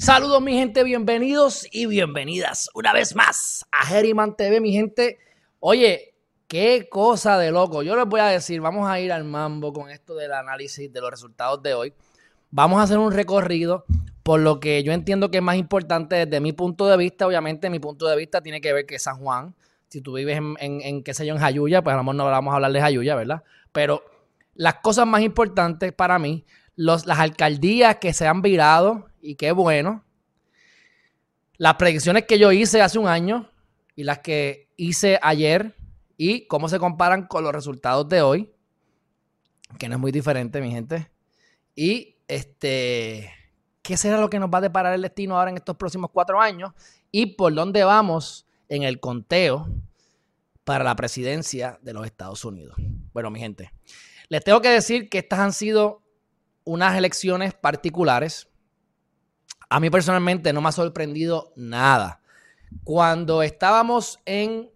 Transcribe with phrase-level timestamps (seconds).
[0.00, 5.18] Saludos mi gente, bienvenidos y bienvenidas una vez más a Herriman TV, mi gente.
[5.58, 6.14] Oye,
[6.48, 7.82] qué cosa de loco.
[7.82, 11.00] Yo les voy a decir, vamos a ir al mambo con esto del análisis de
[11.00, 11.94] los resultados de hoy.
[12.50, 13.84] Vamos a hacer un recorrido
[14.22, 17.26] por lo que yo entiendo que es más importante desde mi punto de vista.
[17.26, 19.54] Obviamente mi punto de vista tiene que ver que San Juan,
[19.88, 22.52] si tú vives en, qué sé yo, en Jayuya, pues a lo mejor no vamos
[22.52, 23.42] a hablar de Jayuya, ¿verdad?
[23.72, 24.02] Pero
[24.54, 26.44] las cosas más importantes para mí,
[26.76, 30.04] los, las alcaldías que se han virado y qué bueno.
[31.56, 33.50] Las predicciones que yo hice hace un año
[33.94, 35.74] y las que hice ayer
[36.18, 38.52] y cómo se comparan con los resultados de hoy,
[39.78, 41.10] que no es muy diferente, mi gente.
[41.74, 43.32] Y este,
[43.82, 46.40] ¿qué será lo que nos va a deparar el destino ahora en estos próximos cuatro
[46.40, 46.72] años?
[47.10, 49.66] Y por dónde vamos en el conteo
[50.64, 52.76] para la presidencia de los Estados Unidos.
[53.12, 53.72] Bueno, mi gente,
[54.28, 56.02] les tengo que decir que estas han sido
[56.66, 58.48] unas elecciones particulares
[59.68, 62.20] a mí personalmente no me ha sorprendido nada.
[62.84, 64.70] Cuando estábamos en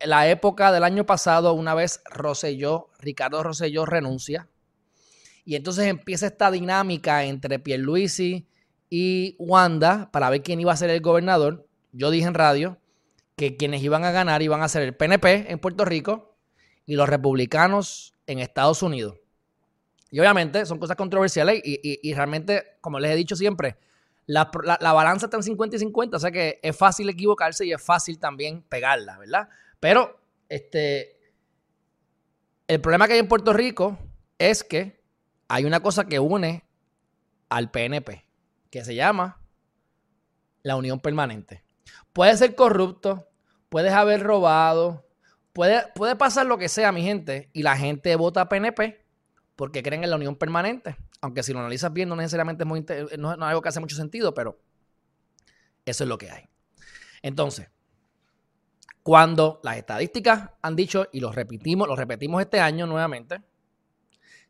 [0.00, 4.48] la época del año pasado, una vez Rosselló, Ricardo Rosselló renuncia.
[5.44, 8.48] Y entonces empieza esta dinámica entre Pierluisi
[8.90, 11.68] y Wanda para ver quién iba a ser el gobernador.
[11.92, 12.78] Yo dije en radio
[13.36, 16.36] que quienes iban a ganar iban a ser el PNP en Puerto Rico
[16.84, 19.18] y los republicanos en Estados Unidos.
[20.10, 23.76] Y obviamente son cosas controversiales y, y realmente, como les he dicho siempre,
[24.26, 24.50] la,
[24.92, 28.18] balanza está en 50 y 50, o sea que es fácil equivocarse y es fácil
[28.18, 29.48] también pegarla, ¿verdad?
[29.78, 30.18] Pero
[30.48, 31.16] este,
[32.66, 33.98] el problema que hay en Puerto Rico
[34.38, 35.00] es que
[35.48, 36.64] hay una cosa que une
[37.48, 38.24] al PNP,
[38.70, 39.40] que se llama
[40.62, 41.62] la unión permanente.
[42.12, 43.28] Puede ser corrupto,
[43.68, 45.06] puedes haber robado,
[45.52, 49.05] puede, puede pasar lo que sea, mi gente, y la gente vota PNP
[49.56, 50.96] porque creen en la unión permanente.
[51.22, 52.84] Aunque si lo analizas bien, no necesariamente es, muy,
[53.18, 54.60] no, es algo que hace mucho sentido, pero
[55.84, 56.44] eso es lo que hay.
[57.22, 57.68] Entonces,
[59.02, 63.42] cuando las estadísticas han dicho, y lo repetimos, lo repetimos este año nuevamente,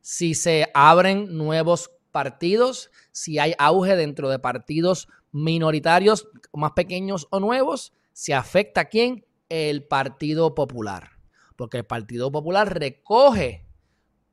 [0.00, 7.40] si se abren nuevos partidos, si hay auge dentro de partidos minoritarios más pequeños o
[7.40, 9.26] nuevos, se afecta a quién?
[9.48, 11.10] El Partido Popular.
[11.56, 13.65] Porque el Partido Popular recoge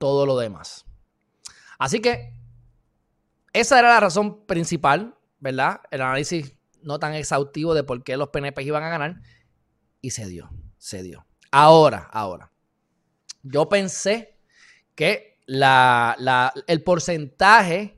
[0.04, 0.86] todo lo demás.
[1.80, 2.34] Así que
[3.54, 5.80] esa era la razón principal, ¿verdad?
[5.92, 9.22] El análisis no tan exhaustivo de por qué los PNP iban a ganar.
[10.02, 11.26] Y se dio, se dio.
[11.52, 12.52] Ahora, ahora.
[13.44, 14.38] Yo pensé
[14.94, 17.98] que el porcentaje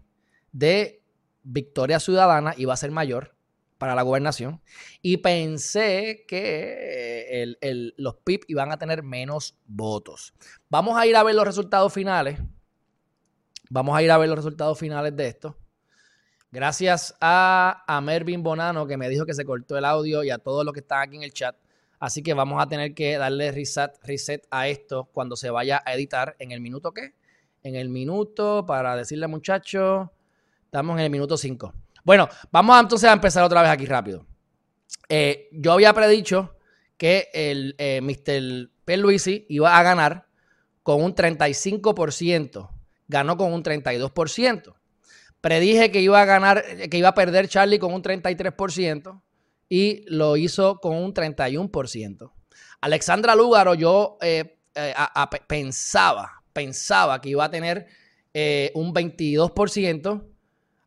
[0.52, 1.04] de
[1.42, 3.34] victoria ciudadana iba a ser mayor
[3.78, 4.62] para la gobernación
[5.02, 7.56] y pensé que
[7.97, 10.34] los PIB iban a tener menos votos.
[10.69, 12.40] Vamos a ir a ver los resultados finales.
[13.69, 15.58] Vamos a ir a ver los resultados finales de esto.
[16.52, 20.38] Gracias a, a Mervin Bonano que me dijo que se cortó el audio y a
[20.38, 21.56] todos los que están aquí en el chat.
[22.00, 25.94] Así que vamos a tener que darle reset, reset a esto cuando se vaya a
[25.94, 27.13] editar en el minuto qué?
[27.63, 30.07] En el minuto, para decirle muchachos,
[30.66, 31.84] estamos en el minuto 5.
[32.06, 34.28] Bueno, vamos entonces a empezar otra vez aquí rápido.
[35.10, 36.56] Eh, yo había predicho
[36.98, 38.70] que el eh, Mr.
[38.86, 38.98] P.
[38.98, 40.28] Luisi iba a ganar
[40.84, 42.70] con un 35%.
[43.08, 44.76] Ganó con un 32%.
[45.42, 49.24] Predije que iba a ganar, que iba a perder Charlie con un 33%
[49.68, 52.32] y lo hizo con un 31%.
[52.82, 54.60] Alexandra Lúgaro, yo eh,
[55.48, 57.88] pensaba, pensaba que iba a tener
[58.76, 60.34] un 22%.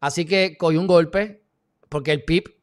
[0.01, 1.43] Así que cogió un golpe
[1.89, 2.57] porque el PIB,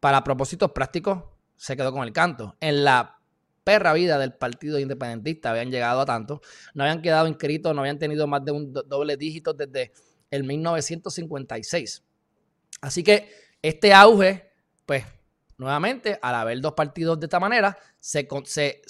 [0.00, 1.24] para propósitos prácticos,
[1.56, 2.56] se quedó con el canto.
[2.60, 3.18] En la
[3.64, 6.42] perra vida del Partido Independentista habían llegado a tanto,
[6.74, 9.92] no habían quedado inscritos, no habían tenido más de un doble dígito desde
[10.30, 12.04] el 1956.
[12.82, 13.30] Así que
[13.62, 14.50] este auge,
[14.84, 15.04] pues
[15.56, 18.82] nuevamente, al haber dos partidos de esta manera, se, se,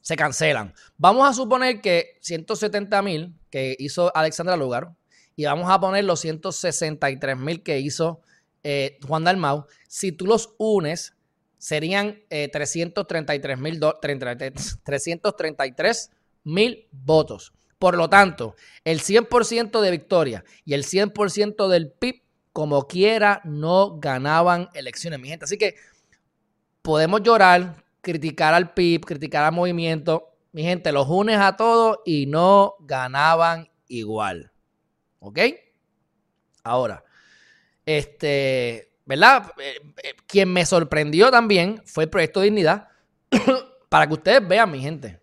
[0.00, 0.74] se cancelan.
[0.98, 4.94] Vamos a suponer que 170 mil que hizo Alexandra Lugar
[5.40, 8.20] y vamos a poner los 163 mil que hizo
[8.62, 9.64] eh, Juan Dalmau.
[9.88, 11.14] Si tú los unes,
[11.56, 13.60] serían 333 eh,
[16.44, 17.54] mil votos.
[17.78, 18.54] Por lo tanto,
[18.84, 22.22] el 100% de victoria y el 100% del PIB,
[22.52, 25.46] como quiera, no ganaban elecciones, mi gente.
[25.46, 25.76] Así que
[26.82, 30.34] podemos llorar, criticar al PIB, criticar al movimiento.
[30.52, 34.49] Mi gente, los unes a todos y no ganaban igual.
[35.20, 35.38] ¿Ok?
[36.64, 37.04] Ahora,
[37.86, 39.52] este, ¿verdad?
[39.58, 42.88] Eh, eh, quien me sorprendió también fue el proyecto Dignidad.
[43.88, 45.20] para que ustedes vean, mi gente.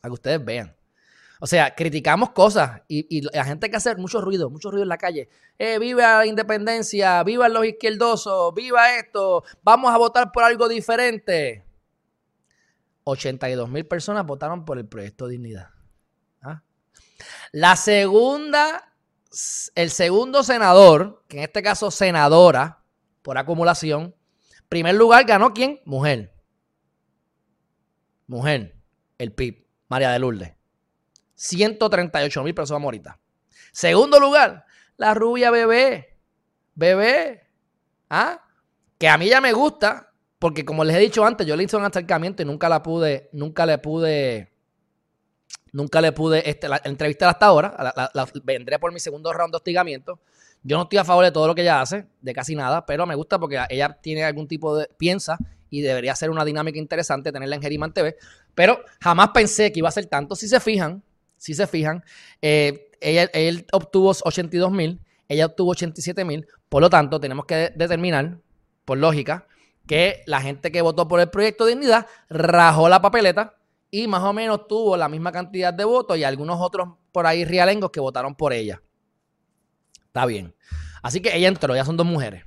[0.00, 0.76] Para que ustedes vean.
[1.44, 4.88] O sea, criticamos cosas y, la gente hay que hacer mucho ruido, mucho ruido en
[4.88, 5.28] la calle.
[5.58, 11.64] Eh, viva la independencia, viva los izquierdosos, viva esto, vamos a votar por algo diferente.
[13.02, 15.70] 82 mil personas votaron por el proyecto Dignidad.
[17.52, 18.94] La segunda,
[19.74, 22.82] el segundo senador, que en este caso senadora
[23.22, 24.14] por acumulación,
[24.68, 25.80] primer lugar ganó quién?
[25.84, 26.34] Mujer.
[28.26, 28.76] Mujer,
[29.18, 30.54] el PIB, María de Lourdes.
[31.34, 33.18] 138 mil personas ahorita.
[33.72, 34.64] Segundo lugar,
[34.96, 36.18] la rubia bebé.
[36.74, 37.48] Bebé.
[38.08, 38.40] ¿Ah?
[38.98, 41.76] Que a mí ya me gusta, porque como les he dicho antes, yo le hice
[41.76, 44.51] un acercamiento y nunca la pude, nunca le pude,
[45.72, 47.74] nunca le pude este, la, entrevistar hasta ahora.
[48.44, 50.20] Vendré por mi segundo round de hostigamiento.
[50.62, 53.04] Yo no estoy a favor de todo lo que ella hace, de casi nada, pero
[53.06, 55.36] me gusta porque ella tiene algún tipo de, piensa
[55.70, 58.16] y debería ser una dinámica interesante tenerla en Geriman TV.
[58.54, 60.36] Pero jamás pensé que iba a ser tanto.
[60.36, 61.02] Si se fijan,
[61.36, 62.04] si se fijan,
[62.40, 68.38] eh, él obtuvo 82 mil, ella obtuvo 87 mil, por lo tanto tenemos que determinar,
[68.84, 69.46] por lógica,
[69.86, 73.56] que la gente que votó por el proyecto de dignidad rajó la papeleta
[73.94, 77.44] y más o menos tuvo la misma cantidad de votos y algunos otros por ahí
[77.44, 78.82] realengos que votaron por ella.
[80.06, 80.54] Está bien.
[81.02, 82.42] Así que ella entró, ya son dos mujeres.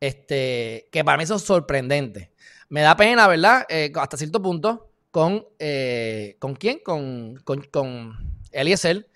[0.00, 2.32] Este, que para mí eso es sorprendente.
[2.68, 3.64] Me da pena, ¿verdad?
[3.68, 6.80] Eh, hasta cierto punto, con, eh, ¿con quién?
[6.80, 9.08] Con, con, con Eliezer.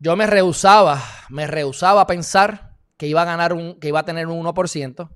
[0.00, 4.04] Yo me rehusaba, me rehusaba a pensar que iba a ganar un, que iba a
[4.04, 5.10] tener un 1%.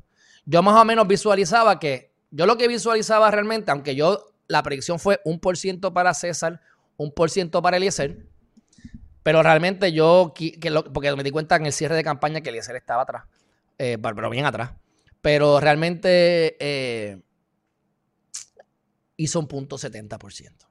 [0.44, 4.98] Yo más o menos visualizaba que, yo lo que visualizaba realmente, aunque yo, la predicción
[4.98, 6.60] fue un por ciento para César,
[6.96, 8.26] un por ciento para Eliezer,
[9.22, 10.56] pero realmente yo, que
[10.94, 13.24] porque me di cuenta en el cierre de campaña que Eliezer estaba atrás,
[13.76, 14.74] eh, pero bien atrás.
[15.20, 17.20] Pero realmente eh,
[19.16, 20.66] hizo un punto 70%.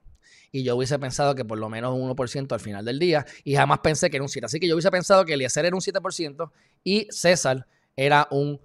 [0.52, 3.26] Y yo hubiese pensado que por lo menos un 1% al final del día.
[3.44, 4.44] Y jamás pensé que era un 7%.
[4.44, 6.50] Así que yo hubiese pensado que Eliezer era un 7%
[6.82, 8.58] y César era un,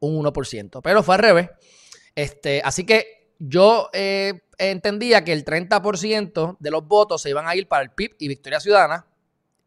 [0.00, 0.80] un 1%.
[0.82, 1.48] Pero fue al revés.
[2.14, 7.56] Este, así que yo eh, entendía que el 30% de los votos se iban a
[7.56, 9.06] ir para el PIB y Victoria Ciudadana.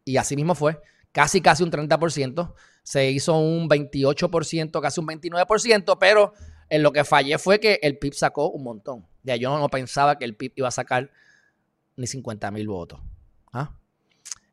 [0.02, 0.80] Y así mismo fue.
[1.12, 2.54] Casi, casi un 30%.
[2.82, 5.98] Se hizo un 28%, casi un 29%.
[6.00, 6.32] Pero
[6.70, 9.06] en lo que fallé fue que el PIB sacó un montón.
[9.22, 11.10] Ya yo no pensaba que el PIB iba a sacar
[11.96, 13.00] ni 50 mil votos.
[13.52, 13.76] ¿ah?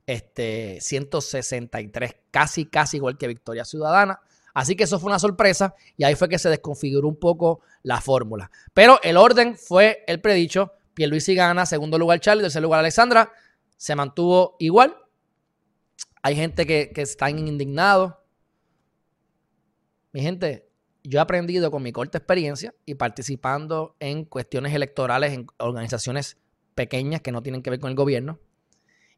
[0.05, 4.19] Este, 163, casi, casi igual que Victoria Ciudadana.
[4.53, 8.01] Así que eso fue una sorpresa y ahí fue que se desconfiguró un poco la
[8.01, 8.51] fórmula.
[8.73, 10.73] Pero el orden fue el predicho.
[10.93, 13.31] Pierluisi gana, segundo lugar Charlie, tercer lugar Alexandra.
[13.77, 14.95] Se mantuvo igual.
[16.21, 18.23] Hay gente que, que está indignado.
[20.11, 20.69] Mi gente,
[21.03, 26.37] yo he aprendido con mi corta experiencia y participando en cuestiones electorales en organizaciones
[26.75, 28.39] pequeñas que no tienen que ver con el gobierno.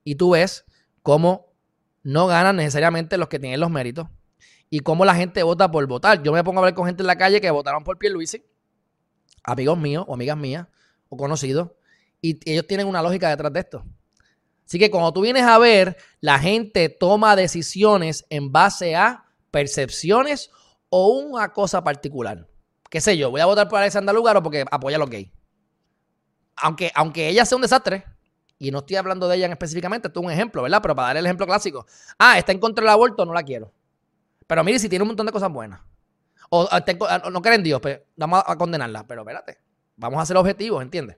[0.05, 0.65] Y tú ves
[1.03, 1.53] cómo
[2.03, 4.07] no ganan necesariamente los que tienen los méritos
[4.69, 6.21] y cómo la gente vota por votar.
[6.23, 8.44] Yo me pongo a hablar con gente en la calle que votaron por Pierluisi,
[9.44, 10.68] amigos míos o amigas mías
[11.09, 11.71] o conocidos,
[12.21, 13.85] y ellos tienen una lógica detrás de esto.
[14.66, 20.49] Así que cuando tú vienes a ver, la gente toma decisiones en base a percepciones
[20.90, 22.47] o una cosa particular.
[22.90, 23.30] ¿Qué sé yo?
[23.30, 25.30] Voy a votar por Alexandra Lugaro porque apoya a los gays.
[26.56, 28.06] Aunque, aunque ella sea un desastre,
[28.57, 30.81] y no estoy hablando de ella específicamente, esto es un ejemplo, ¿verdad?
[30.81, 31.85] Pero para dar el ejemplo clásico.
[32.18, 33.71] Ah, está en contra del aborto, no la quiero.
[34.47, 35.81] Pero mire, si tiene un montón de cosas buenas.
[36.49, 36.68] O,
[37.31, 39.06] no creen en Dios, pues vamos a, condenarla.
[39.07, 39.59] Pero espérate,
[39.95, 41.18] vamos a ser objetivos, ¿entiendes?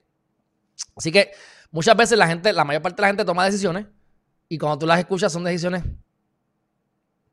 [0.95, 1.31] Así que
[1.71, 3.87] muchas veces la gente, la mayor parte de la gente toma decisiones
[4.47, 5.83] y cuando tú las escuchas son decisiones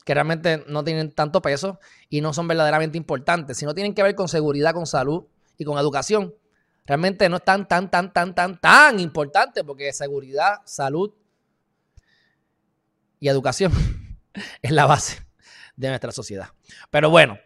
[0.04, 1.78] que realmente no tienen tanto peso
[2.10, 5.24] y no son verdaderamente importantes, sino tienen que ver con seguridad, con salud
[5.56, 6.34] y con educación.
[6.84, 11.14] Realmente no es tan, tan, tan, tan, tan, tan importante porque seguridad, salud
[13.20, 13.72] y educación
[14.62, 15.23] es la base
[15.76, 16.48] de nuestra sociedad.
[16.90, 17.38] Pero bueno,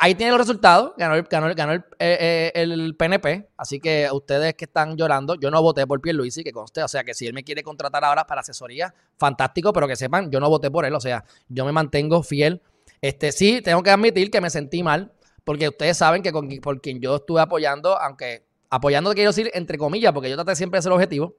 [0.00, 0.92] ahí tiene los resultados.
[0.96, 3.48] Ganó, el, ganó, el, eh, el, PNP.
[3.56, 6.82] Así que ustedes que están llorando, yo no voté por Pierluisi, que conste.
[6.82, 9.72] O sea, que si él me quiere contratar ahora para asesoría, fantástico.
[9.72, 10.94] Pero que sepan, yo no voté por él.
[10.94, 12.62] O sea, yo me mantengo fiel.
[13.00, 15.12] Este, sí, tengo que admitir que me sentí mal.
[15.44, 19.76] Porque ustedes saben que con, por quien yo estuve apoyando, aunque apoyando quiero decir entre
[19.76, 21.36] comillas, porque yo traté siempre de ser objetivo,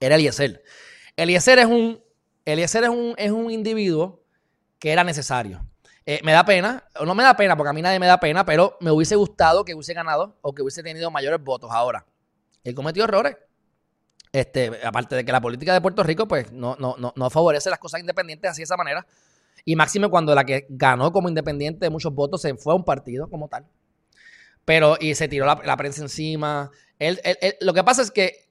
[0.00, 0.62] era Eliezer.
[1.16, 2.02] Eliezer es un,
[2.46, 4.19] Eliezer es un, es un individuo
[4.80, 5.64] que era necesario.
[6.06, 8.44] Eh, me da pena, no me da pena porque a mí nadie me da pena,
[8.44, 11.70] pero me hubiese gustado que hubiese ganado o que hubiese tenido mayores votos.
[11.70, 12.04] Ahora,
[12.64, 13.36] él cometió errores.
[14.32, 17.80] Este, aparte de que la política de Puerto Rico pues no, no, no, favorece las
[17.80, 19.06] cosas independientes así de esa manera.
[19.64, 22.84] Y máxime cuando la que ganó como independiente de muchos votos se fue a un
[22.84, 23.66] partido como tal.
[24.64, 26.70] Pero, y se tiró la, prensa encima.
[27.60, 28.48] lo que pasa es que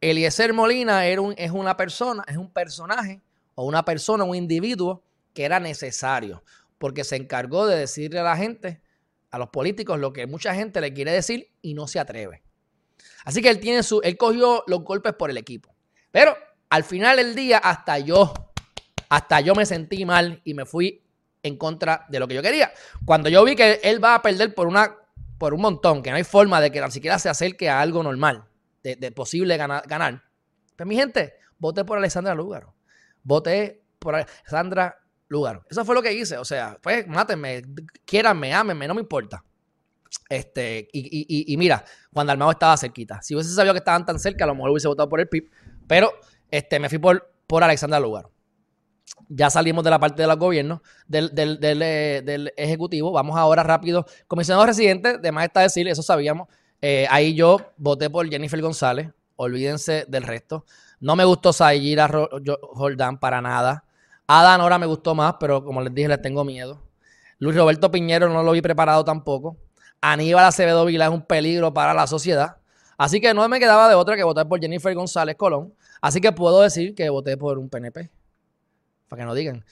[0.00, 3.20] Eliezer Molina es una persona, es un personaje,
[3.54, 5.02] o una persona, un individuo
[5.34, 6.42] que era necesario,
[6.78, 8.80] porque se encargó de decirle a la gente,
[9.30, 12.42] a los políticos, lo que mucha gente le quiere decir y no se atreve.
[13.24, 15.74] Así que él tiene su, él cogió los golpes por el equipo.
[16.10, 16.36] Pero
[16.70, 18.32] al final del día, hasta yo
[19.08, 21.04] hasta yo me sentí mal y me fui
[21.42, 22.72] en contra de lo que yo quería.
[23.04, 24.96] Cuando yo vi que él va a perder por una
[25.38, 28.02] por un montón, que no hay forma de que ni siquiera se acerque a algo
[28.02, 28.44] normal,
[28.82, 30.22] de, posible ganar, ganar.
[30.76, 32.74] Pues mi gente, voté por Alexandra Lúgaro.
[33.22, 34.98] Voté por Alexandra
[35.34, 35.64] Lúgaro.
[35.68, 36.38] Eso fue lo que hice.
[36.38, 37.62] O sea, pues mátenme,
[38.04, 39.44] quieranme, ámenme, no me importa.
[40.28, 43.20] Este, y, y, mira, Juan Dalmao estaba cerquita.
[43.20, 45.50] Si hubiese sabido que estaban tan cerca, a lo mejor hubiese votado por el PIB.
[45.86, 46.12] Pero
[46.50, 48.34] este, me fui por, por Alexandra Lúgaro
[49.28, 53.12] ya salimos de la parte del gobierno, del, eh, del, ejecutivo.
[53.12, 54.06] Vamos ahora rápido.
[54.26, 56.48] Comisionado residente, de más está decir, eso sabíamos.
[56.80, 59.10] Eh, ahí yo voté por Jennifer González.
[59.36, 60.64] Olvídense del resto.
[61.00, 62.08] No me gustó Sayira
[62.72, 63.84] Jordán para nada.
[64.26, 66.82] Adán ahora me gustó más, pero como les dije, les tengo miedo.
[67.38, 69.56] Luis Roberto Piñero no lo vi preparado tampoco.
[70.00, 72.56] Aníbal Acevedo Vila es un peligro para la sociedad.
[72.96, 75.74] Así que no me quedaba de otra que votar por Jennifer González Colón.
[76.00, 78.10] Así que puedo decir que voté por un PNP
[79.08, 79.64] para que no digan.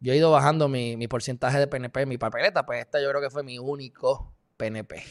[0.00, 3.30] Yo he ido bajando mi, porcentaje de PNP mi papeleta, pues esta yo creo que
[3.30, 5.02] fue mi único PNP.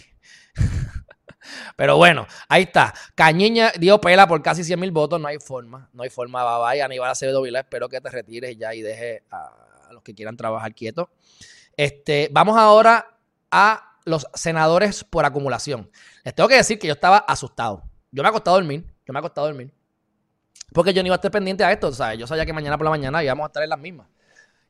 [1.76, 2.94] Pero bueno, ahí está.
[3.16, 5.20] Cañiña dio pela por casi 100 mil votos.
[5.20, 5.90] No hay forma.
[5.94, 6.44] No hay forma.
[6.44, 6.82] Bye bye.
[6.82, 7.60] Aníbal Acevedo Vila.
[7.60, 11.08] Espero que te retires ya y deje a, los que quieran trabajar quietos.
[11.78, 13.18] Este, vamos ahora
[13.52, 15.90] a los senadores por acumulación.
[16.24, 17.84] Les tengo que decir que yo estaba asustado.
[18.12, 18.86] Yo me he acostado dormir.
[19.06, 19.74] Yo me he acostado dormir.
[20.74, 22.20] Porque yo no iba a estar pendiente a esto, ¿sabes?
[22.20, 24.08] Yo sabía que mañana por la mañana íbamos a estar en las mismas.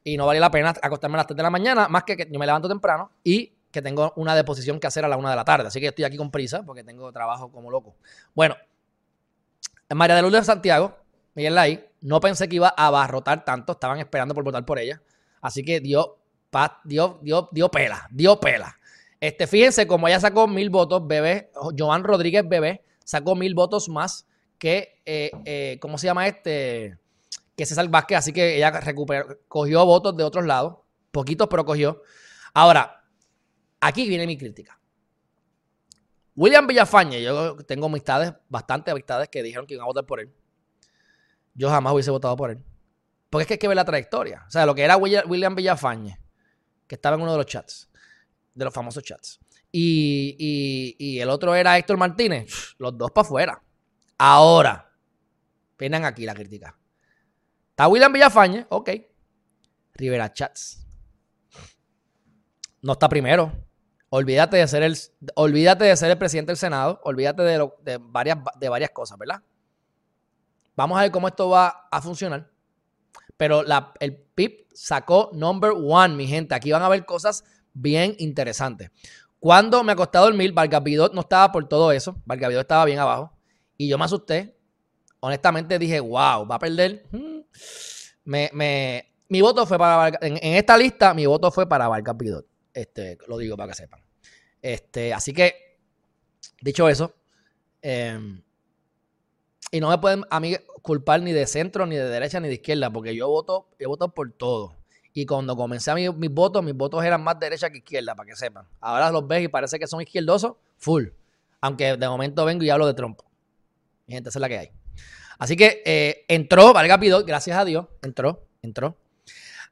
[0.04, 2.28] Y no valía la pena acostarme a las 3 de la mañana, más que que
[2.30, 5.36] yo me levanto temprano y que tengo una deposición que hacer a la 1 de
[5.36, 5.68] la tarde.
[5.68, 7.98] Así que estoy aquí con prisa porque tengo trabajo como loco.
[8.34, 8.56] Bueno,
[9.94, 10.98] María de Lourdes de Santiago,
[11.34, 15.02] Miguel ahí, no pensé que iba a abarrotar tanto, estaban esperando por votar por ella.
[15.42, 16.20] Así que dio,
[16.86, 18.80] dio, dio, dio pela, dio pela.
[19.20, 24.26] Este, fíjense, como ella sacó mil votos, bebé, Joan Rodríguez Bebé sacó mil votos más
[24.58, 26.98] que, eh, eh, ¿cómo se llama este?
[27.58, 30.78] Que César Vázquez, así que ella recuperó, cogió votos de otros lados,
[31.12, 32.02] poquitos, pero cogió.
[32.54, 33.05] Ahora,
[33.88, 34.80] aquí viene mi crítica.
[36.36, 40.34] William Villafañe, yo tengo amistades, bastantes amistades que dijeron que iban a votar por él.
[41.54, 42.62] Yo jamás hubiese votado por él.
[43.30, 44.44] Porque es que hay que ver la trayectoria.
[44.48, 46.20] O sea, lo que era William Villafañe,
[46.88, 47.90] que estaba en uno de los chats,
[48.54, 49.40] de los famosos chats.
[49.72, 53.64] Y, y el otro era Héctor Martínez, los dos para afuera.
[54.18, 54.94] Ahora,
[55.78, 56.78] penan aquí la crítica.
[57.70, 58.90] Está William Villafañe, ok.
[59.94, 60.86] Rivera Chats.
[62.82, 63.65] No está primero.
[64.16, 64.98] Olvídate de ser el,
[65.36, 67.02] olvídate de ser el presidente del Senado.
[67.04, 69.42] Olvídate de, varias, de varias cosas, ¿verdad?
[70.74, 72.50] Vamos a ver cómo esto va a funcionar.
[73.36, 73.66] Pero
[74.00, 76.56] el PIB sacó number one, mi gente.
[76.56, 77.44] Aquí van a ver cosas
[77.74, 78.90] bien interesantes.
[79.38, 80.82] Cuando me acosté a dormir, Vargas
[81.12, 82.16] no estaba por todo eso.
[82.24, 83.34] Vargas estaba bien abajo.
[83.76, 84.58] Y yo me asusté.
[85.20, 87.04] Honestamente dije, wow, va a perder.
[87.12, 87.42] Hmm.
[88.24, 92.46] Me, me, mi voto fue para en, esta lista, mi voto fue para Vargas Pidot.
[92.74, 94.05] Este, lo digo para que sepan.
[94.66, 95.78] Este, así que,
[96.60, 97.14] dicho eso,
[97.84, 98.42] em,
[99.70, 102.56] y no me pueden a mí culpar ni de centro, ni de derecha, ni de
[102.56, 104.76] izquierda, porque yo voto, yo voto por todo.
[105.14, 108.36] Y cuando comencé a mis votos, mis votos eran más derecha que izquierda, para que
[108.36, 108.68] sepan.
[108.80, 111.10] Ahora los ves y parece que son izquierdosos, full.
[111.62, 113.24] Aunque de momento vengo y hablo de trompo.
[114.08, 114.72] Mi gente, es la que hay.
[115.38, 118.98] Así que eh, entró, valga pido, gracias a Dios, entró, entró.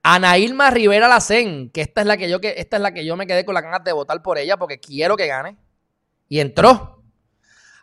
[0.03, 0.36] Ana
[0.69, 3.25] Rivera Lacén, que esta es la que yo que esta es la que yo me
[3.25, 5.57] quedé con la ganas de votar por ella porque quiero que gane.
[6.27, 7.01] Y entró.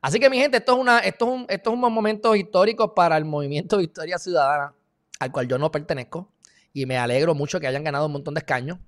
[0.02, 2.94] Así que mi gente, esto es una esto es un esto es un momento histórico
[2.94, 4.74] para el movimiento Victoria Ciudadana,
[5.18, 6.30] al cual yo no pertenezco
[6.74, 8.78] y me alegro mucho que hayan ganado un montón de escaños.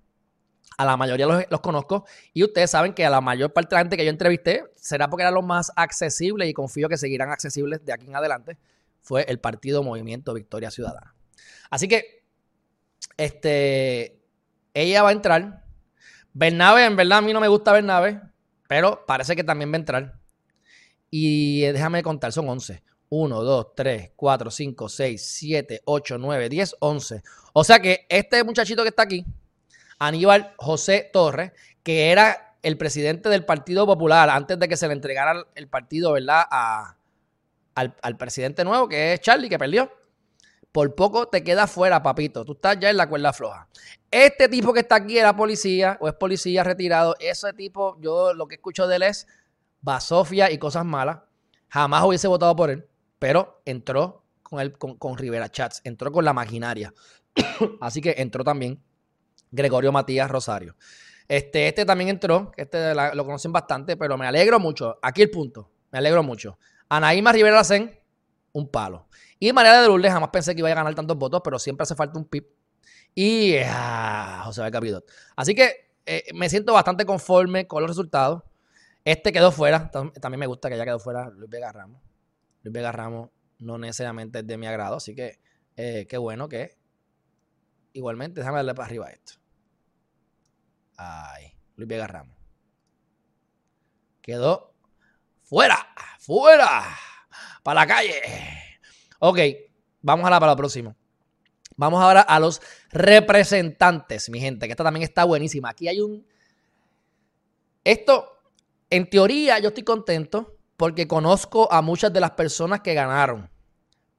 [0.78, 3.80] A la mayoría los, conozco y ustedes saben que a la mayor parte de la
[3.82, 7.84] gente que yo entrevisté será porque eran los más accesibles y confío que seguirán accesibles
[7.84, 8.58] de aquí en adelante.
[9.00, 11.14] Fue el partido Movimiento Victoria Ciudadana.
[11.68, 12.22] Así que,
[13.16, 14.21] este,
[14.75, 15.64] ella va a entrar.
[16.32, 18.21] Bernabe, en verdad a mí no me gusta Bernabe,
[18.68, 20.14] pero parece que también va a entrar.
[21.11, 22.82] Y déjame contar, son 11.
[23.11, 27.23] 1, 2, 3, 4, 5, 6, 7, 8, 9, 10, 11.
[27.52, 29.26] O sea que este muchachito que está aquí,
[29.99, 34.94] Aníbal José Torres, que era el presidente del Partido Popular antes de que se le
[34.94, 36.44] entregara el partido, ¿verdad?
[36.50, 39.92] al, al presidente nuevo, que es Charlie, que perdió
[40.73, 42.45] por poco te queda fuera, papito.
[42.45, 43.69] Tú estás ya en la cuerda floja.
[44.11, 47.14] Este tipo que está aquí era policía o es policía retirado.
[47.21, 49.26] Ese tipo, yo lo que escucho de él es
[49.83, 51.19] basofia y cosas malas.
[51.69, 52.87] Jamás hubiese votado por él,
[53.19, 56.93] pero entró con, él, con, Rivera Chats, entró con la maquinaria.
[57.81, 58.83] Así que entró también
[59.50, 60.76] Gregorio Matías Rosario.
[61.29, 64.99] Este, este también entró, este lo conocen bastante, pero me alegro mucho.
[65.02, 66.59] Aquí el punto, me alegro mucho.
[66.88, 67.99] Anaíma Rivera Lacén,
[68.52, 69.07] un palo.
[69.42, 71.96] Y María de Lourdes jamás pensé que iba a ganar tantos votos, pero siempre hace
[71.96, 72.46] falta un pip.
[73.12, 75.04] Y ah, José Capidot.
[75.34, 78.44] Así que eh, me siento bastante conforme con los resultados.
[79.04, 79.90] Este quedó fuera.
[79.90, 82.00] También me gusta que haya quedado fuera Luis Vega Ramos.
[82.62, 85.40] Luis Vega Ramos no necesariamente es de mi agrado, así que
[85.76, 86.78] eh, qué bueno que
[87.94, 89.32] igualmente, déjame darle para arriba esto.
[90.96, 92.37] Ay, Luis Vega Ramos.
[94.20, 94.76] Quedó
[95.42, 95.84] fuera,
[96.20, 96.96] fuera,
[97.64, 98.62] para la calle.
[99.25, 99.38] Ok,
[100.00, 100.97] vamos a la para la próxima.
[101.76, 102.61] Vamos ahora a los
[102.91, 105.71] representantes, mi gente, que esta también está buenísima.
[105.71, 106.26] Aquí hay un...
[107.85, 108.26] Esto,
[108.91, 113.49] en teoría, yo estoy contento porque conozco a muchas de las personas que ganaron.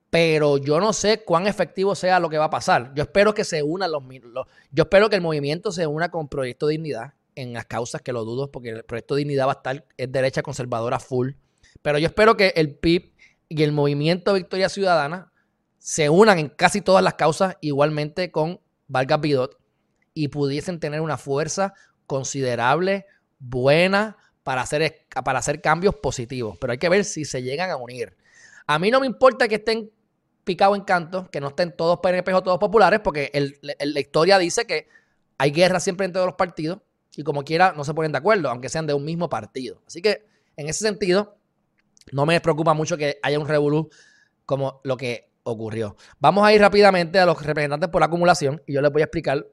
[0.09, 2.93] Pero yo no sé cuán efectivo sea lo que va a pasar.
[2.95, 6.29] Yo espero que se unan los, los yo espero que el movimiento se una con
[6.29, 9.85] Proyecto Dignidad en las causas que lo dudo, porque el Proyecto Dignidad va a estar,
[9.97, 11.31] es derecha conservadora full.
[11.81, 13.12] Pero yo espero que el PIB
[13.55, 15.31] y el movimiento Victoria Ciudadana
[15.77, 19.59] se unan en casi todas las causas igualmente con Vargas Bidot
[20.15, 21.73] y pudiesen tener una fuerza
[22.07, 23.05] considerable,
[23.37, 26.57] buena, para hacer, para hacer cambios positivos.
[26.59, 28.15] Pero hay que ver si se llegan a unir.
[28.65, 29.91] A mí no me importa que estén
[30.43, 33.31] picados en canto, que no estén todos PNP o todos populares, porque
[33.61, 34.87] la historia dice que
[35.37, 36.79] hay guerra siempre entre los partidos
[37.15, 39.81] y como quiera no se ponen de acuerdo, aunque sean de un mismo partido.
[39.85, 40.25] Así que
[40.57, 41.37] en ese sentido,
[42.11, 43.89] no me preocupa mucho que haya un revolú
[44.45, 45.95] como lo que ocurrió.
[46.19, 49.45] Vamos a ir rápidamente a los representantes por acumulación y yo les voy a explicar.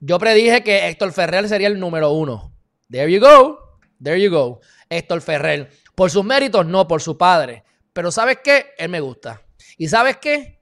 [0.00, 2.52] Yo predije que Héctor Ferrer sería el número uno.
[2.90, 3.80] There you go.
[4.02, 4.60] There you go.
[4.88, 5.70] Héctor Ferrer.
[5.94, 7.64] Por sus méritos, no, por su padre.
[7.92, 8.74] Pero ¿sabes qué?
[8.76, 9.42] Él me gusta.
[9.78, 10.60] ¿Y sabes qué?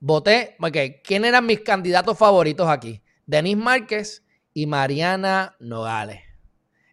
[0.00, 0.56] Voté.
[0.60, 3.02] Ok, ¿quién eran mis candidatos favoritos aquí?
[3.26, 6.20] Denis Márquez y Mariana Nogales.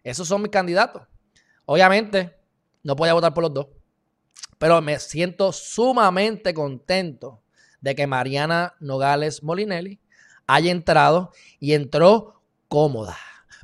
[0.04, 1.02] Esos son mis candidatos.
[1.64, 2.37] Obviamente,
[2.88, 3.66] no podía votar por los dos.
[4.56, 7.42] Pero me siento sumamente contento
[7.82, 10.00] de que Mariana Nogales Molinelli
[10.46, 13.18] haya entrado y entró cómoda.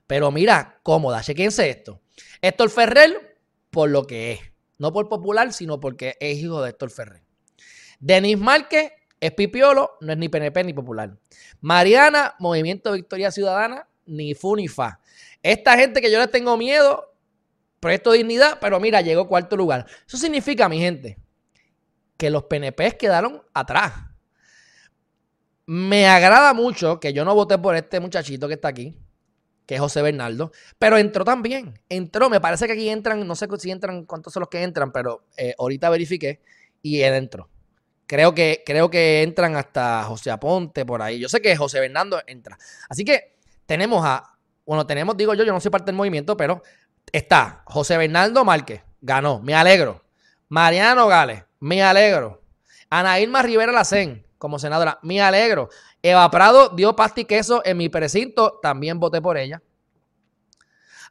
[0.07, 1.23] Pero mira, cómoda.
[1.23, 2.03] Chequense esto.
[2.43, 3.39] Héctor Ferrer,
[3.71, 4.41] por lo que es.
[4.77, 7.23] No por popular, sino porque es hijo de Héctor Ferrer.
[8.01, 11.17] Denis Márquez es pipiolo, no es ni PNP ni popular.
[11.63, 15.01] Mariana, Movimiento Victoria Ciudadana, ni fu ni fa.
[15.43, 17.14] Esta gente que yo les tengo miedo,
[17.85, 19.85] Proyecto Dignidad, pero mira, llegó cuarto lugar.
[20.09, 21.19] Eso significa, mi gente,
[22.17, 23.93] que los PNP quedaron atrás.
[25.67, 28.97] Me agrada mucho que yo no voté por este muchachito que está aquí,
[29.67, 31.79] que es José Bernardo, pero entró también.
[31.91, 34.91] Entró, me parece que aquí entran, no sé si entran, cuántos son los que entran,
[34.91, 36.41] pero eh, ahorita verifiqué
[36.81, 37.51] y él entró.
[38.07, 41.19] Creo que, creo que entran hasta José Aponte por ahí.
[41.19, 42.57] Yo sé que José Bernardo entra.
[42.89, 46.63] Así que tenemos a, bueno, tenemos, digo yo, yo no soy parte del movimiento, pero
[47.13, 50.03] está José Bernardo Márquez, ganó, me alegro.
[50.49, 52.43] Mariano Gales, me alegro.
[52.91, 55.69] Ana Rivera Lacén, como senadora, me alegro.
[56.03, 59.63] Eva Prado dio pasta y queso en mi precinto, también voté por ella.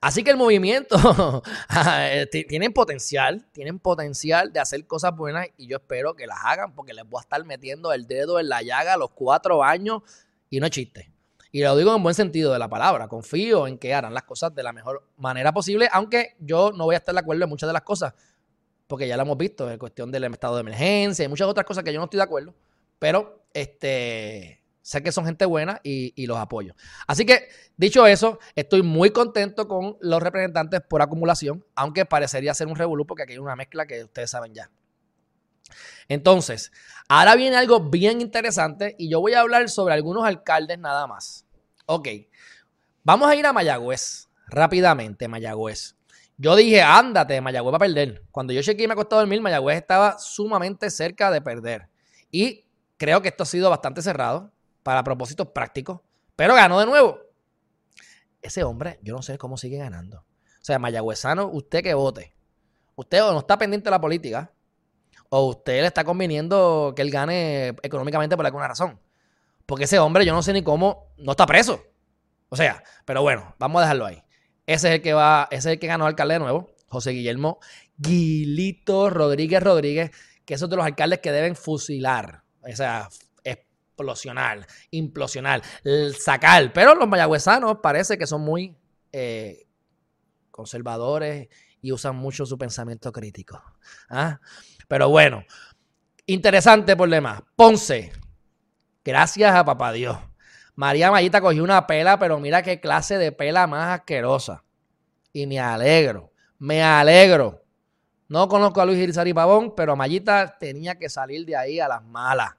[0.04, 1.42] Así que el movimiento
[2.50, 6.94] tienen potencial, tienen potencial de hacer cosas buenas y yo espero que las hagan porque
[6.94, 10.02] les voy a estar metiendo el dedo en la llaga a los cuatro años
[10.50, 11.13] y no es chiste.
[11.56, 13.08] Y lo digo en buen sentido de la palabra.
[13.08, 16.96] Confío en que harán las cosas de la mejor manera posible, aunque yo no voy
[16.96, 18.16] a estar de acuerdo en muchas de las cosas,
[18.88, 21.84] porque ya lo hemos visto, en cuestión del estado de emergencia y muchas otras cosas
[21.84, 22.56] que yo no estoy de acuerdo.
[22.98, 26.74] Pero este, sé que son gente buena y, los apoyo.
[27.06, 32.66] Así que, dicho eso, estoy muy contento con los representantes por acumulación, aunque parecería ser
[32.66, 34.72] un revolú, porque aquí hay una mezcla que ustedes saben ya.
[36.08, 36.72] Entonces,
[37.08, 41.43] ahora viene algo bien interesante y yo voy a hablar sobre algunos alcaldes nada más.
[41.86, 42.08] Ok,
[43.04, 45.96] vamos a ir a Mayagüez rápidamente, Mayagüez.
[46.38, 48.24] Yo dije, ándate, Mayagüez va a perder.
[48.32, 51.90] Cuando yo chequeé y me acostó a dormir, Mayagüez estaba sumamente cerca de perder.
[52.32, 52.66] Y
[52.98, 56.00] creo que esto ha sido bastante cerrado para propósitos prácticos,
[56.36, 57.20] pero ganó de nuevo.
[58.42, 60.20] Ese hombre, yo no sé cómo sigue ganando.
[60.20, 62.34] O sea, mayagüezano, usted que vote.
[62.96, 64.52] Usted o no está pendiente de la política,
[65.30, 69.00] o usted le está conviniendo que él gane económicamente por alguna razón.
[69.66, 71.84] Porque ese hombre, yo no sé ni cómo, no está preso.
[72.50, 74.24] O sea, pero bueno, vamos a dejarlo ahí.
[74.66, 77.60] Ese es el que va, ese es el que ganó alcalde de nuevo, José Guillermo
[77.98, 80.12] Guilito Rodríguez Rodríguez,
[80.46, 82.44] que es otro de los alcaldes que deben fusilar.
[82.62, 83.10] O sea,
[83.44, 85.62] explosionar, implosionar,
[86.18, 86.74] sacar.
[86.74, 88.76] Pero los mayagüezanos parece que son muy
[89.12, 89.68] eh,
[90.50, 91.50] conservadores
[91.82, 93.62] y usan mucho su pensamiento crítico.
[94.10, 94.40] ¿ah?
[94.88, 95.44] Pero bueno,
[96.26, 97.42] interesante demás.
[97.56, 98.12] Ponce,
[99.04, 100.18] gracias a papá Dios.
[100.76, 104.64] María Mayita cogió una pela, pero mira qué clase de pela más asquerosa.
[105.32, 107.64] Y me alegro, me alegro.
[108.28, 112.04] No conozco a Luis Irizarry Pavón, pero Mayita tenía que salir de ahí a las
[112.04, 112.52] malas.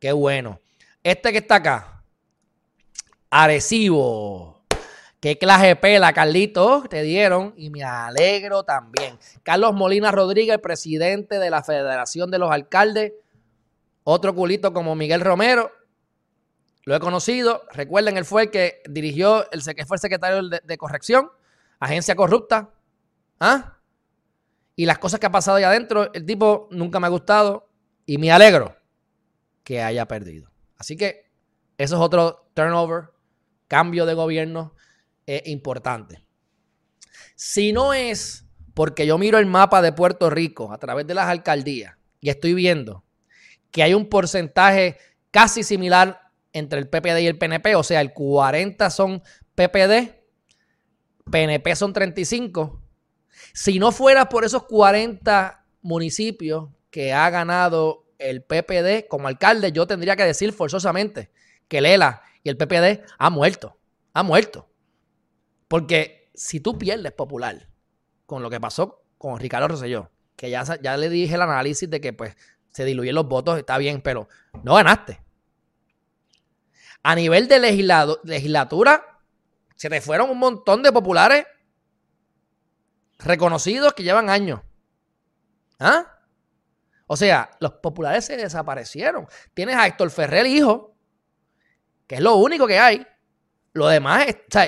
[0.00, 0.60] Qué bueno.
[1.02, 2.02] Este que está acá,
[3.30, 4.64] Arecibo.
[5.20, 9.18] Qué clase de pela, Carlitos, te dieron y me alegro también.
[9.42, 13.12] Carlos Molina Rodríguez, presidente de la Federación de los Alcaldes.
[14.08, 15.72] Otro culito como Miguel Romero.
[16.84, 17.64] Lo he conocido.
[17.72, 21.28] Recuerden, él fue el que dirigió, el fue el secretario de, corrección,
[21.80, 22.70] agencia corrupta.
[23.40, 23.80] ¿Ah?
[24.76, 27.68] Y las cosas que ha pasado ahí adentro, el tipo nunca me ha gustado
[28.04, 28.76] y me alegro
[29.64, 30.52] que haya perdido.
[30.76, 31.28] Así que
[31.76, 33.06] eso es otro turnover,
[33.66, 34.76] cambio de gobierno
[35.46, 36.24] importante.
[37.34, 41.26] Si no es porque yo miro el mapa de Puerto Rico a través de las
[41.26, 43.02] alcaldías y estoy viendo
[43.76, 44.96] que hay un porcentaje
[45.30, 49.22] casi similar entre el PPD y el PNP, o sea, el 40 son
[49.54, 50.14] PPD,
[51.30, 52.80] PNP son 35.
[53.52, 59.86] Si no fuera por esos 40 municipios que ha ganado el PPD como alcalde, yo
[59.86, 61.30] tendría que decir forzosamente
[61.68, 63.76] que Lela y el PPD ha muerto.
[64.14, 64.70] Ha muerto.
[65.68, 67.68] Porque si tú pierdes popular
[68.24, 72.00] con lo que pasó con Ricardo Rosselló, que ya, ya le dije el análisis de
[72.00, 72.36] que pues
[72.76, 74.28] se diluyen los votos, está bien, pero
[74.62, 75.18] no ganaste.
[77.02, 79.02] A nivel de legislatura,
[79.76, 81.46] se te fueron un montón de populares
[83.18, 84.60] reconocidos que llevan años.
[85.80, 86.18] ¿Ah?
[87.06, 89.26] O sea, los populares se desaparecieron.
[89.54, 90.94] Tienes a Héctor Ferrer, hijo,
[92.06, 93.06] que es lo único que hay.
[93.72, 94.26] Lo demás,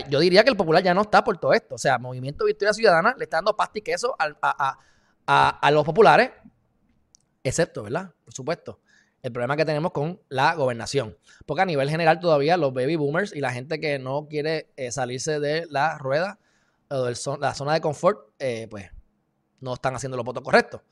[0.09, 1.75] yo diría que el popular ya no está por todo esto.
[1.75, 6.31] O sea, Movimiento Victoria Ciudadana le está dando pasta y queso a, los populares,
[7.49, 8.15] excepto, ¿verdad?
[8.25, 8.81] Por supuesto,
[9.23, 11.17] el problema que tenemos con la gobernación.
[11.47, 14.93] Porque a nivel general todavía los baby boomers y la gente que no quiere eh,
[14.93, 16.39] salirse de la rueda
[16.91, 18.91] o de la zona de confort, eh, pues
[19.61, 20.83] no están haciendo los votos correctos.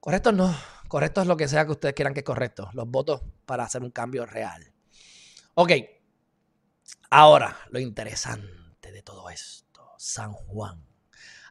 [0.00, 0.54] Correctos no,
[0.88, 2.68] correcto es lo que sea que ustedes quieran que es correcto.
[2.72, 4.72] Los votos para hacer un cambio real.
[5.54, 5.72] Ok,
[7.14, 10.82] Ahora, lo interesante de todo esto, San Juan.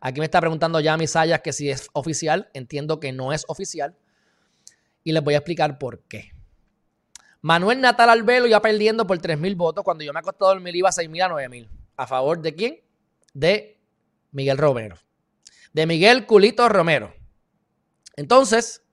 [0.02, 2.50] Aquí me está preguntando ya mis Sayas que si es oficial.
[2.54, 3.96] Entiendo que no es oficial.
[5.04, 6.32] Y les voy a explicar por qué.
[7.42, 9.84] Manuel Natal Albelo ya perdiendo por 3.000 votos.
[9.84, 11.70] Cuando yo me acosté a dormir iba a 6.000 a 9.000.
[11.98, 12.82] ¿A favor de quién?
[13.34, 13.80] De
[14.32, 14.98] Miguel Romero.
[15.72, 17.14] De Miguel Culito Romero.
[18.16, 18.84] Entonces,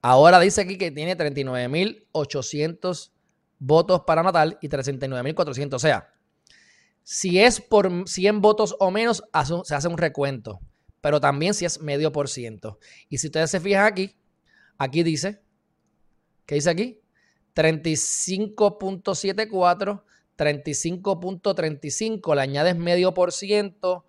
[0.00, 3.10] ahora dice aquí que tiene 39.800
[3.58, 5.74] votos para Natal y 369.400.
[5.74, 6.15] O sea,
[7.08, 9.22] si es por 100 votos o menos,
[9.62, 10.58] se hace un recuento.
[11.00, 12.80] Pero también si es medio por ciento.
[13.08, 14.16] Y si ustedes se fijan aquí,
[14.76, 15.40] aquí dice,
[16.46, 16.98] ¿qué dice aquí?
[17.54, 20.02] 35.74,
[20.36, 24.04] 35.35, le añades medio por ciento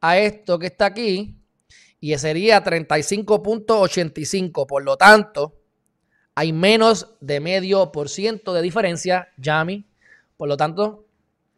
[0.00, 1.36] a esto que está aquí
[2.00, 4.66] y sería 35.85.
[4.66, 5.54] Por lo tanto,
[6.34, 9.86] hay menos de medio por ciento de diferencia, Yami.
[10.36, 11.06] Por lo tanto,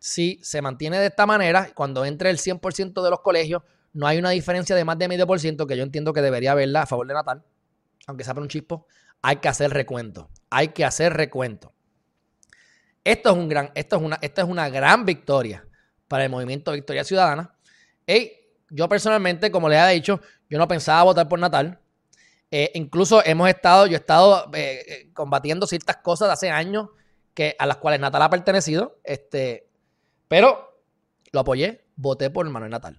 [0.03, 3.63] si se mantiene de esta manera, cuando entre el 100% de los colegios,
[3.93, 6.51] no hay una diferencia de más de medio por ciento, que yo entiendo que debería
[6.51, 7.45] haberla a favor de Natal,
[8.09, 8.89] aunque sea por un chispo,
[9.23, 10.29] hay que hacer recuento.
[10.51, 11.73] Hay que hacer recuento.
[13.05, 15.69] Esto es, gran, es, una, es una gran victoria
[16.09, 17.55] para el movimiento Victoria Ciudadana.
[18.05, 18.33] Y
[18.71, 21.79] yo personalmente, como les he dicho, yo no pensaba votar por Natal.
[22.51, 26.89] Eh, incluso hemos estado, yo he estado eh, eh, combatiendo ciertas cosas de hace años
[27.35, 29.69] que, a las cuales Natal ha pertenecido, este,
[30.33, 30.81] pero
[31.31, 32.99] lo apoyé, voté por Manuel Natal.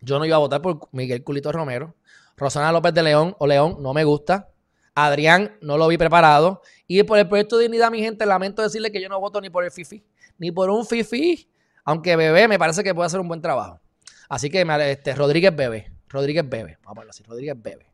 [0.00, 1.96] Yo no iba a votar por Miguel Culito Romero.
[2.36, 4.48] Rosana López de León o León no me gusta.
[4.94, 6.62] Adrián no lo vi preparado.
[6.86, 9.50] Y por el proyecto de dignidad, mi gente, lamento decirle que yo no voto ni
[9.50, 10.04] por el FIFI,
[10.38, 11.50] ni por un FIFI,
[11.84, 13.80] aunque Bebé me parece que puede hacer un buen trabajo.
[14.28, 17.90] Así que este, Rodríguez Bebe, Rodríguez Bebe, vamos a ponerlo así, Rodríguez Bebe.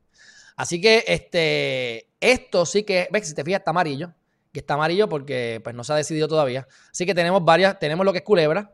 [0.56, 4.12] Así que este, esto sí que, ves, si te fijas, está amarillo.
[4.52, 6.66] Que está amarillo porque pues, no se ha decidido todavía.
[6.90, 8.72] Así que tenemos varias, tenemos lo que es Culebra.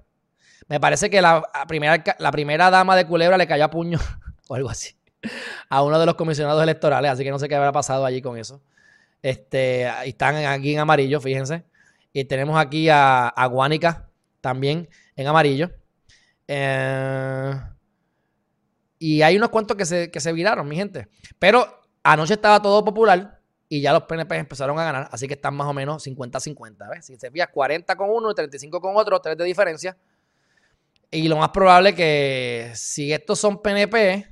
[0.68, 3.98] Me parece que la primera, la primera dama de Culebra le cayó a puño
[4.48, 4.96] o algo así
[5.68, 7.10] a uno de los comisionados electorales.
[7.10, 8.62] Así que no sé qué habrá pasado allí con eso.
[9.22, 11.64] Este, están aquí en amarillo, fíjense.
[12.12, 14.08] Y tenemos aquí a, a Guánica
[14.40, 15.70] también en amarillo.
[16.48, 17.52] Eh,
[18.98, 21.08] y hay unos cuantos que se, que se viraron, mi gente.
[21.38, 23.35] Pero anoche estaba todo popular
[23.68, 27.00] y ya los PNP empezaron a ganar, así que están más o menos 50-50.
[27.02, 29.96] Si se fija, 40 con uno y 35 con otro, tres de diferencia.
[31.10, 34.26] Y lo más probable que si estos son PNP,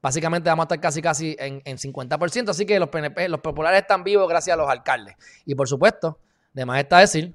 [0.00, 2.48] básicamente vamos a estar casi casi en, en 50%.
[2.48, 5.16] Así que los PNP, los populares están vivos gracias a los alcaldes.
[5.44, 6.18] Y por supuesto,
[6.52, 7.34] de más está decir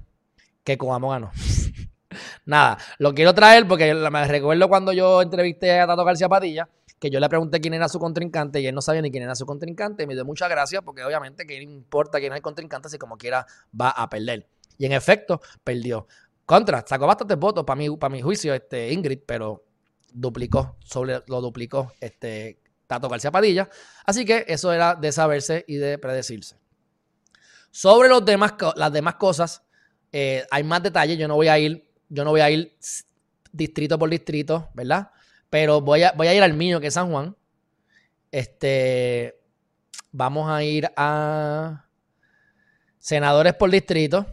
[0.64, 1.30] que Coamo ganó.
[2.44, 7.10] Nada, lo quiero traer porque me recuerdo cuando yo entrevisté a Tato García Padilla, que
[7.10, 9.44] yo le pregunté quién era su contrincante y él no sabía ni quién era su
[9.44, 10.06] contrincante.
[10.06, 13.18] Me dio mucha gracia porque obviamente que no importa quién es el contrincante si como
[13.18, 13.46] quiera
[13.78, 14.48] va a perder.
[14.78, 16.06] Y en efecto, perdió.
[16.44, 19.64] Contra, sacó bastantes votos para mi, para mi juicio este Ingrid, pero
[20.12, 23.68] duplicó, sobre, lo duplicó este Tato García Padilla.
[24.04, 26.56] Así que eso era de saberse y de predecirse.
[27.70, 29.62] Sobre los demás, las demás cosas,
[30.12, 31.18] eh, hay más detalles.
[31.18, 32.76] Yo no voy a ir, yo no voy a ir
[33.52, 35.10] distrito por distrito, ¿verdad?
[35.50, 37.36] Pero voy a, voy a ir al mío, que es San Juan.
[38.30, 39.38] Este,
[40.12, 41.86] vamos a ir a
[42.98, 44.26] senadores por distrito,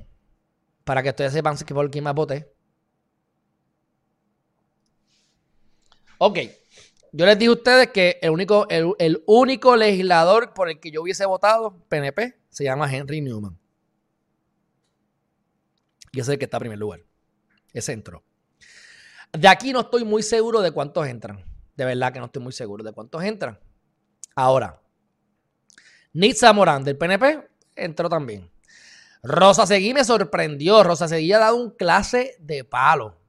[0.84, 2.52] para que ustedes sepan que por quién más voté.
[6.18, 6.40] Ok,
[7.12, 11.04] yo les dije a ustedes que el único, el, único legislador por el que yo
[11.04, 13.60] hubiese votado, PNP, se llama Henry Newman.
[16.12, 17.02] Y ese es el que está en primer lugar.
[17.72, 18.24] Es centro.
[19.34, 21.44] De aquí no estoy muy seguro de cuántos entran.
[21.76, 23.60] De verdad que no estoy muy seguro de cuántos entran.
[24.36, 24.80] Ahora,
[26.14, 28.52] Nitza Morán del PNP entró también.
[29.24, 30.84] Rosa Seguí me sorprendió.
[30.84, 33.20] Rosa Seguí ha dado un clase de palo.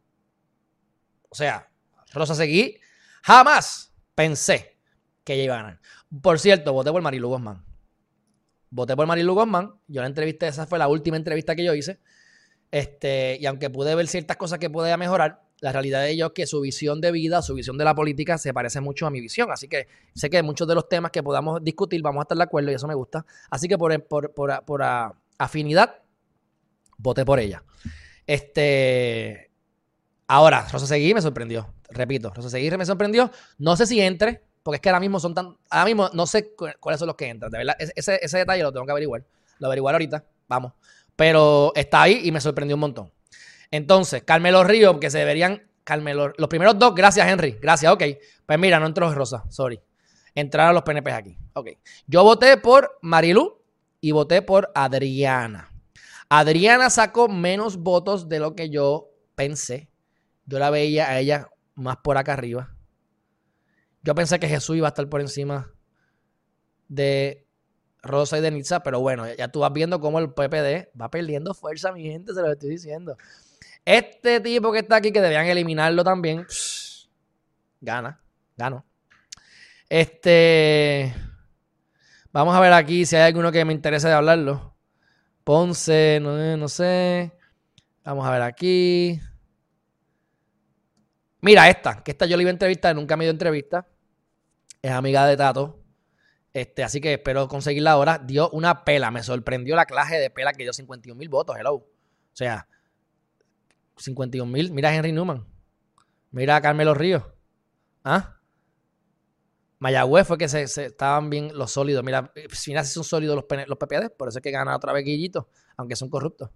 [1.31, 1.71] O sea,
[2.13, 2.79] Rosa Seguí
[3.23, 4.79] jamás pensé
[5.25, 5.81] que ella iba a ganar.
[6.21, 7.65] Por cierto, voté por Marilu Guzmán.
[8.69, 9.75] Voté por Marilu Guzmán.
[9.89, 11.99] Yo la entrevisté, esa fue la última entrevista que yo hice.
[12.71, 16.33] Este, y aunque pude ver ciertas cosas que podía mejorar, la realidad de ello es
[16.33, 19.21] que su visión de vida, su visión de la política se parece mucho a mi
[19.21, 19.51] visión.
[19.51, 22.45] Así que sé que muchos de los temas que podamos discutir vamos a estar de
[22.45, 23.25] acuerdo y eso me gusta.
[23.51, 24.83] Así que por, por,
[25.39, 26.03] afinidad,
[26.99, 27.63] voté por ella.
[28.27, 29.51] Este.
[30.27, 31.73] Ahora, Rosa Seguí me sorprendió.
[31.91, 33.31] Repito, Rosa Seguí me sorprendió.
[33.59, 35.57] No sé si entre, porque es que ahora mismo son tan.
[35.71, 37.51] Ahora mismo no sé cuáles son los que entran.
[37.51, 39.25] De verdad, ese, ese detalle lo tengo que averiguar.
[39.59, 40.25] Lo averiguar ahorita.
[40.49, 40.73] Vamos.
[41.17, 43.13] Pero está ahí y me sorprendió un montón.
[43.75, 45.69] Entonces, Carmelo Río, que se deberían.
[45.83, 47.59] Carmelo, los primeros dos, gracias, Henry.
[47.61, 48.05] Gracias, ok.
[48.47, 49.81] Pues mira, no entró Rosa, sorry.
[50.33, 51.37] Entraron los PNP aquí.
[51.55, 51.71] Ok.
[52.07, 53.61] Yo voté por Marilu
[54.01, 55.73] y voté por Adriana.
[56.29, 59.91] Adriana sacó menos votos de lo que yo pensé.
[60.47, 62.77] Yo la veía a ella más por acá arriba.
[64.05, 65.73] Yo pensé que Jesús iba a estar por encima
[66.87, 67.45] de
[68.05, 71.55] Rosa y de Nitza, pero bueno, ya tú vas viendo cómo el PPD va perdiendo
[71.55, 73.17] fuerza, mi gente, se lo estoy diciendo.
[73.85, 76.47] Este tipo que está aquí, que debían eliminarlo también,
[77.81, 78.21] gana,
[78.57, 78.85] gano.
[79.89, 81.15] Este,
[82.33, 84.75] vamos a ver aquí si hay alguno que me interese de hablarlo.
[85.45, 87.33] Ponce, no, no sé.
[88.03, 89.21] Vamos a ver aquí.
[91.43, 93.87] Mira, esta, que esta yo le iba a entrevistar, nunca me dio entrevista.
[94.81, 95.83] Es amiga de Tato.
[96.55, 98.19] Este, así que espero conseguirla ahora.
[98.19, 99.11] Dio una pela.
[99.11, 101.57] Me sorprendió la clase de pela que dio 51 mil votos.
[101.59, 101.75] Hello.
[101.75, 101.87] O
[102.33, 102.67] sea,
[103.97, 104.73] 51 mil.
[104.73, 105.47] Mira a Henry Newman.
[106.31, 107.25] Mira Carmelo Ríos.
[108.03, 108.41] ¿Ah?
[109.79, 112.03] Mayagüez fue que se, estaban bien los sólidos.
[112.03, 114.11] Mira, si son sólidos los, los PPD.
[114.17, 115.49] Por eso es que gana otra vez Guillito.
[115.77, 116.51] Aunque son corruptos.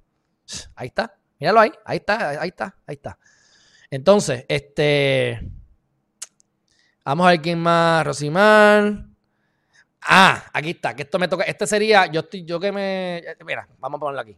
[0.74, 1.16] Ahí está.
[1.38, 1.72] Míralo ahí.
[1.84, 2.40] Ahí está.
[2.40, 2.76] Ahí está.
[2.86, 3.18] Ahí está.
[3.90, 5.40] Entonces, este.
[7.04, 8.06] Vamos a ver quién más.
[8.06, 9.08] Rosimar.
[10.02, 11.44] Ah, aquí está, que esto me toca.
[11.44, 13.22] Este sería, yo estoy, yo que me.
[13.44, 14.36] Mira, vamos a ponerlo aquí.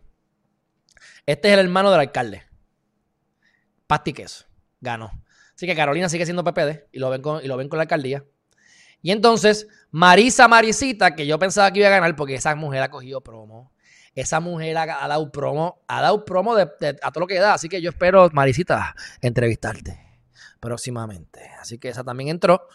[1.26, 2.42] Este es el hermano del alcalde.
[3.90, 4.44] Pasti Queso.
[4.80, 5.10] Ganó.
[5.56, 7.82] Así que Carolina sigue siendo PPD y lo ven con, y lo ven con la
[7.82, 8.24] alcaldía.
[9.02, 12.88] Y entonces, Marisa Marisita, que yo pensaba que iba a ganar porque esa mujer ha
[12.88, 13.72] cogido promo.
[14.14, 16.68] Esa mujer ha, dado promo, ha dado promo de,
[17.02, 17.54] a todo lo que da.
[17.54, 19.98] Así que yo espero, Marisita, entrevistarte
[20.60, 21.50] próximamente.
[21.60, 22.68] Así que esa también entró.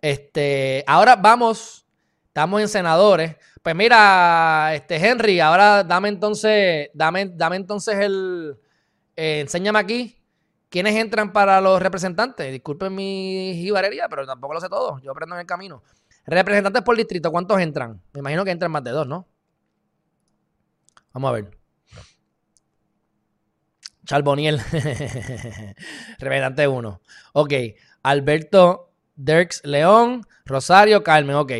[0.00, 1.86] Este, ahora vamos
[2.28, 3.36] Estamos en senadores.
[3.62, 8.56] Pues mira, este Henry, ahora dame entonces, dame, dame entonces el,
[9.16, 10.21] eh, enséñame aquí
[10.72, 12.50] quiénes entran para los representantes.
[12.50, 14.98] Disculpen mi jibarería, pero tampoco lo sé todo.
[15.00, 15.82] Yo aprendo en el camino.
[16.24, 18.00] Representantes por distrito, ¿cuántos entran?
[18.12, 19.28] Me imagino que entran más de dos, ¿no?
[21.12, 21.58] Vamos a ver.
[24.06, 24.58] Charboniel.
[26.18, 27.00] Representante 1.
[27.34, 27.52] Ok.
[28.02, 30.26] Alberto Dirks León.
[30.46, 31.36] Rosario Carmen.
[31.36, 31.52] Ok.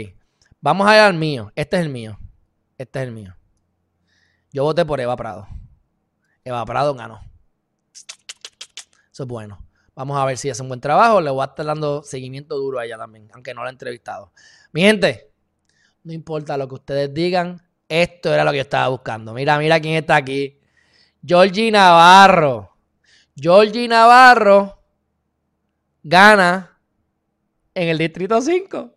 [0.63, 1.53] Vamos a ir al mío.
[1.55, 2.19] Este es el mío.
[2.79, 3.37] Este es el mío.
[4.53, 5.47] Yo voté por Eva Prado.
[6.45, 7.32] Eva Prado ganó.
[9.13, 9.65] Eso es bueno.
[9.95, 11.21] Vamos a ver si hace un buen trabajo.
[11.21, 14.33] Le voy a estar dando seguimiento duro a ella también, aunque no la he entrevistado.
[14.73, 15.31] Mi gente,
[16.03, 19.35] no importa lo que ustedes digan, esto era lo que yo estaba buscando.
[19.35, 20.59] Mira, mira quién está aquí.
[21.25, 22.75] Georgie Navarro.
[23.37, 24.83] Georgie Navarro
[26.03, 26.79] gana
[27.75, 28.95] en el distrito 5.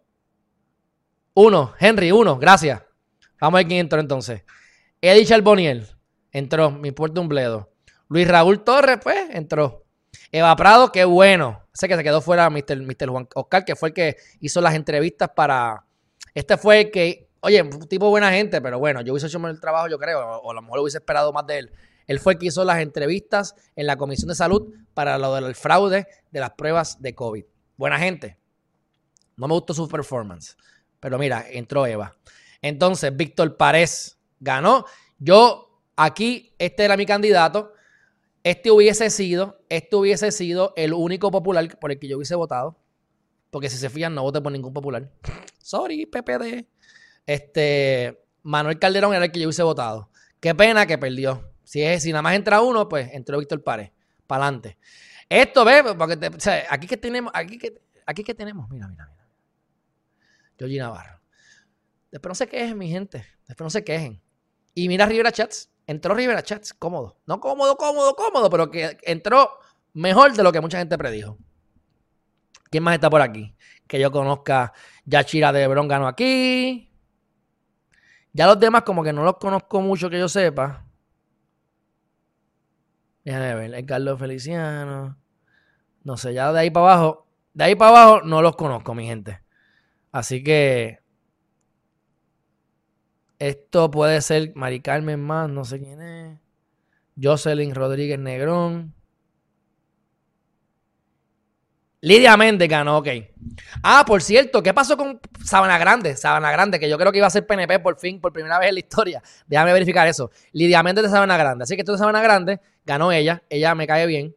[1.34, 2.82] Uno, Henry, uno, gracias.
[3.40, 4.44] Vamos a ver quién entró entonces.
[5.02, 5.88] Eddie Charboniel
[6.32, 7.74] entró, me importa un bledo.
[8.08, 9.85] Luis Raúl Torres, pues, entró.
[10.32, 11.62] Eva Prado, qué bueno.
[11.74, 13.10] Sé que se quedó fuera Mr.
[13.10, 15.86] Juan Oscar, que fue el que hizo las entrevistas para.
[16.34, 19.60] Este fue el que, oye, un tipo buena gente, pero bueno, yo hubiese hecho el
[19.60, 21.72] trabajo, yo creo, o a lo mejor hubiese esperado más de él.
[22.08, 25.56] Él fue el que hizo las entrevistas en la Comisión de Salud para lo del
[25.56, 27.46] fraude de las pruebas de COVID.
[27.78, 28.38] Buena gente.
[29.38, 30.56] No me gustó su performance.
[31.00, 32.16] Pero mira, entró Eva.
[32.62, 34.86] Entonces, Víctor Párez ganó.
[35.18, 37.74] Yo aquí, este era mi candidato.
[38.46, 42.78] Este hubiese sido, este hubiese sido el único popular por el que yo hubiese votado.
[43.50, 45.10] Porque si se fijan, no voté por ningún popular.
[45.58, 46.68] Sorry, PPD.
[47.26, 50.12] Este, Manuel Calderón era el que yo hubiese votado.
[50.40, 51.56] Qué pena que perdió.
[51.64, 53.92] Si, es, si nada más entra uno, pues entró Víctor Párez.
[54.28, 54.78] Para adelante.
[55.28, 56.30] Esto, ve, porque
[56.70, 59.28] aquí que tenemos, aquí que, aquí que tenemos, mira, mira, mira.
[60.60, 61.20] Georgie Navarro.
[62.12, 63.26] Después no se quejen, mi gente.
[63.48, 64.22] Después no se quejen.
[64.76, 65.72] Y mira Rivera Chats.
[65.88, 67.18] Entró Rivera Chats cómodo.
[67.26, 69.60] No cómodo, cómodo, cómodo, pero que entró
[69.94, 71.38] mejor de lo que mucha gente predijo.
[72.70, 73.56] ¿Quién más está por aquí?
[73.88, 74.74] Que yo conozca.
[75.06, 76.92] Yachira de Bron ganó aquí.
[78.34, 80.86] Ya los demás, como que no los conozco mucho que yo sepa.
[83.24, 83.74] Déjame ver.
[83.74, 85.18] El Carlos Feliciano.
[86.04, 87.28] No sé, ya de ahí para abajo.
[87.54, 89.42] De ahí para abajo no los conozco, mi gente.
[90.12, 91.00] Así que
[93.50, 96.40] esto puede ser Mari Carmen más, no sé quién es.
[97.22, 98.94] Jocelyn Rodríguez Negrón.
[102.02, 103.08] Lidia Méndez ganó, ok.
[103.84, 106.16] Ah, por cierto, ¿qué pasó con Sabana Grande?
[106.16, 108.70] Sabana Grande, que yo creo que iba a ser PNP por fin, por primera vez
[108.70, 109.24] en la historia.
[109.48, 110.32] Déjame verificar eso.
[110.52, 111.64] Lidia Méndez de Sabana Grande.
[111.64, 113.44] Así que esto de Sabana Grande, ganó ella.
[113.50, 114.36] Ella me cae bien.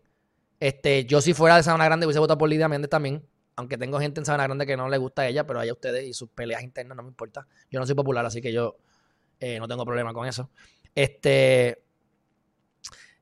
[0.61, 3.23] Este, yo si fuera de Sabana Grande hubiese votado por Lidia Méndez también
[3.59, 6.07] aunque tengo gente en Sabana Grande que no le gusta a ella, pero a ustedes
[6.07, 7.45] y sus peleas internas no me importa.
[7.69, 8.77] Yo no soy popular, así que yo
[9.41, 10.51] eh, no tengo problema con eso.
[10.95, 11.85] Este.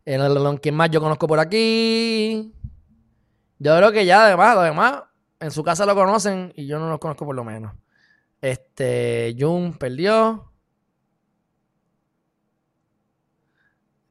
[0.05, 2.53] ¿Quién más yo conozco por aquí?
[3.59, 5.03] Yo creo que ya, además, además,
[5.41, 7.75] en su casa lo conocen y yo no lo conozco por lo menos.
[8.41, 10.53] Este, Jun perdió.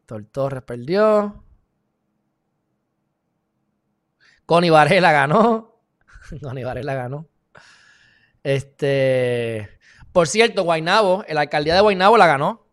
[0.06, 1.44] Torres perdió.
[4.46, 5.80] Connie Varela ganó.
[6.41, 7.28] Don la ganó.
[8.44, 9.75] Este.
[10.15, 12.65] Por cierto, Guainabo, la alcaldía de Guainabo la ganó.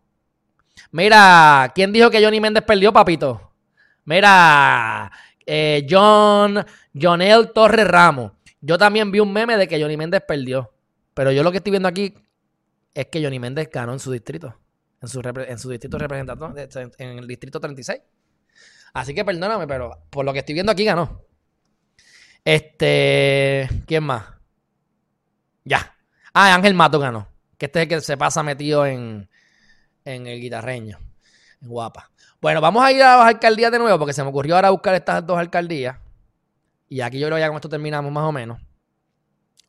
[0.91, 3.51] Mira, ¿quién dijo que Johnny Méndez perdió, papito?
[4.05, 5.11] Mira,
[5.45, 6.65] eh, John,
[6.97, 8.31] Jonel Torres Ramos.
[8.61, 10.73] Yo también vi un meme de que Johnny Méndez perdió.
[11.13, 12.13] Pero yo lo que estoy viendo aquí
[12.93, 14.57] es que Johnny Méndez ganó en su distrito.
[15.01, 16.53] En su, en su distrito representativo,
[16.97, 17.99] en el distrito 36.
[18.93, 21.21] Así que perdóname, pero por lo que estoy viendo aquí ganó.
[22.45, 23.67] Este.
[23.85, 24.27] ¿Quién más?
[25.65, 25.93] Ya.
[26.33, 27.32] Ah, Ángel Mato ganó.
[27.63, 29.29] Que este es el que se pasa metido en,
[30.03, 30.99] en el guitarreño.
[31.61, 32.11] Guapa.
[32.41, 34.95] Bueno, vamos a ir a las alcaldías de nuevo porque se me ocurrió ahora buscar
[34.95, 35.95] estas dos alcaldías.
[36.89, 38.59] Y aquí yo creo ya con esto terminamos más o menos.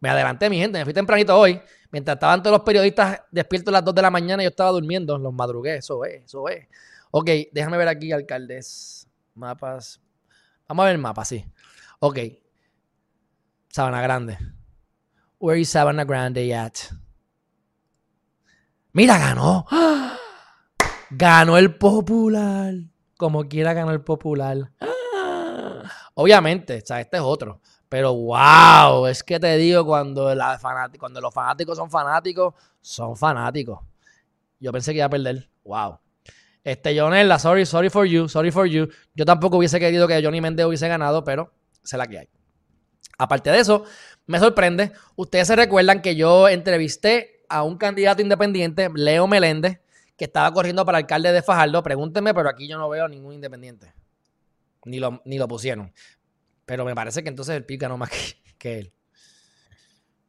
[0.00, 0.80] Me adelanté, mi gente.
[0.80, 1.62] Me fui tempranito hoy.
[1.92, 5.16] Mientras estaban todos los periodistas despiertos a las 2 de la mañana, yo estaba durmiendo.
[5.16, 5.76] Los madrugué.
[5.76, 6.66] Eso es, eso es.
[7.12, 9.06] Ok, déjame ver aquí, alcaldes.
[9.36, 10.00] Mapas.
[10.66, 11.46] Vamos a ver el mapa, sí.
[12.00, 12.18] Ok.
[13.68, 14.36] Sabana Grande.
[15.38, 16.74] Where is Sabana Grande at?
[18.94, 19.66] Mira, ganó.
[21.10, 22.74] Ganó el popular.
[23.16, 24.70] Como quiera ganó el popular.
[26.14, 27.60] Obviamente, o este es otro.
[27.88, 33.80] Pero wow, es que te digo, cuando, los fanáticos son fanáticos, son fanáticos.
[34.60, 35.48] Yo pensé que iba a perder.
[35.64, 35.98] Wow.
[36.62, 38.88] Este, Jonella, sorry, sorry for you, sorry for you.
[39.12, 41.52] Yo tampoco hubiese querido que Johnny Mendez hubiese ganado, pero
[41.82, 42.28] sé la que hay.
[43.18, 43.84] Aparte de eso,
[44.26, 44.92] me sorprende.
[45.16, 49.80] Ustedes se recuerdan que yo entrevisté a un candidato independiente, Leo Meléndez,
[50.16, 51.82] que estaba corriendo para alcalde de Fajardo.
[51.82, 53.92] Pregúntenme, pero aquí yo no veo ningún independiente.
[54.84, 55.92] Ni lo, ni lo pusieron.
[56.66, 58.10] Pero me parece que entonces el PIB ganó más
[58.58, 58.92] que, él.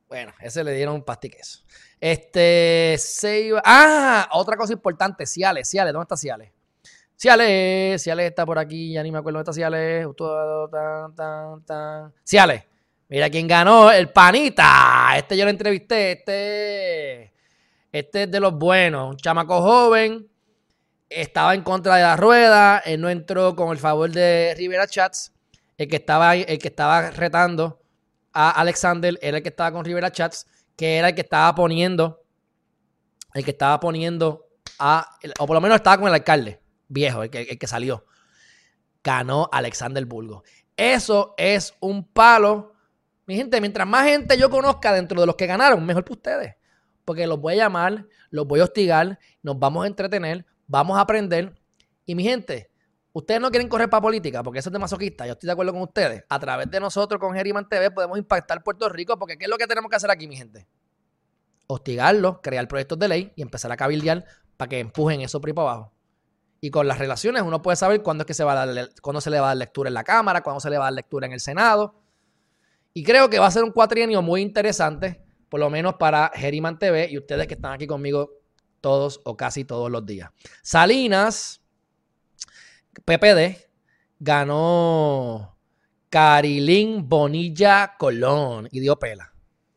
[0.08, 1.64] Bueno, ese le dieron un pastiqueso.
[2.00, 3.62] Este, se iba...
[3.66, 6.52] Ah, otra cosa importante, Ciales, Ciales, ¿dónde está Ciales?
[7.16, 10.08] Ciales, Ciales está por aquí, ya ni me acuerdo dónde está Ciales.
[12.24, 12.75] Ciales.
[13.08, 15.14] Mira quién ganó, el panita.
[15.16, 16.12] Este yo lo entrevisté.
[16.14, 17.36] Este.
[17.96, 20.30] Este es de los buenos, un chamaco joven,
[21.10, 25.32] estaba en contra de la rueda, él no entró con el favor de Rivera Chats,
[25.78, 27.82] el que estaba, el que estaba retando
[28.34, 30.46] a Alexander era el que estaba con Rivera Chats,
[30.76, 32.22] que era el que estaba poniendo,
[33.34, 34.46] el que estaba poniendo
[34.78, 38.06] a, o por lo menos estaba con el alcalde viejo, el que, el que salió.
[39.02, 40.44] Ganó Alexander Bulgo.
[40.76, 42.75] Eso es un palo.
[43.26, 46.56] Mi gente, mientras más gente yo conozca dentro de los que ganaron, mejor para ustedes.
[47.04, 51.02] Porque los voy a llamar, los voy a hostigar, nos vamos a entretener, vamos a
[51.02, 51.56] aprender.
[52.06, 52.70] Y mi gente,
[53.14, 55.26] ustedes no quieren correr para política porque eso es de masoquista.
[55.26, 56.24] Yo estoy de acuerdo con ustedes.
[56.30, 59.58] A través de nosotros con Geriman TV podemos impactar Puerto Rico porque ¿qué es lo
[59.58, 60.68] que tenemos que hacer aquí, mi gente?
[61.68, 65.54] Hostigarlos, crear proyectos de ley y empezar a cabildear para que empujen eso por ahí
[65.54, 65.94] para abajo.
[66.62, 69.22] Y con las relaciones uno puede saber cuándo es que se va a dar, cuándo
[69.22, 70.94] se le va a dar lectura en la Cámara, cuándo se le va a dar
[70.94, 72.05] lectura en el Senado.
[72.98, 76.80] Y creo que va a ser un cuatrienio muy interesante, por lo menos para Geriman
[76.80, 78.32] TV y ustedes que están aquí conmigo
[78.80, 80.30] todos o casi todos los días.
[80.64, 81.62] Salinas,
[83.04, 83.68] PPD,
[84.18, 85.60] ganó
[86.10, 89.34] Carilín Bonilla Colón y dio pela.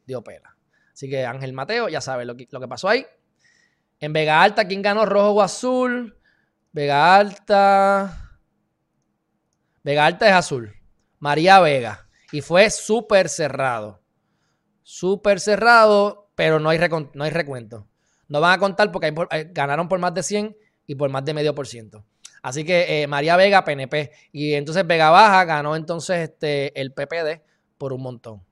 [0.06, 0.56] Dio pela.
[0.92, 3.04] Así que Ángel Mateo, ya sabe lo que, lo que pasó ahí.
[3.98, 5.04] En Vega Alta, ¿quién ganó?
[5.04, 6.16] Rojo o azul.
[6.70, 8.38] Vega Alta.
[9.82, 10.72] Vega Alta es azul.
[11.18, 12.07] María Vega.
[12.32, 14.00] Y fue súper cerrado.
[14.82, 16.78] Súper cerrado, pero no hay,
[17.14, 17.86] no hay recuento.
[18.28, 19.14] No van a contar porque
[19.52, 20.56] ganaron por más de 100
[20.86, 22.04] y por más de medio por ciento.
[22.42, 24.12] Así que eh, María Vega, PNP.
[24.32, 27.42] Y entonces Vega Baja ganó entonces este, el PPD
[27.76, 28.44] por un montón.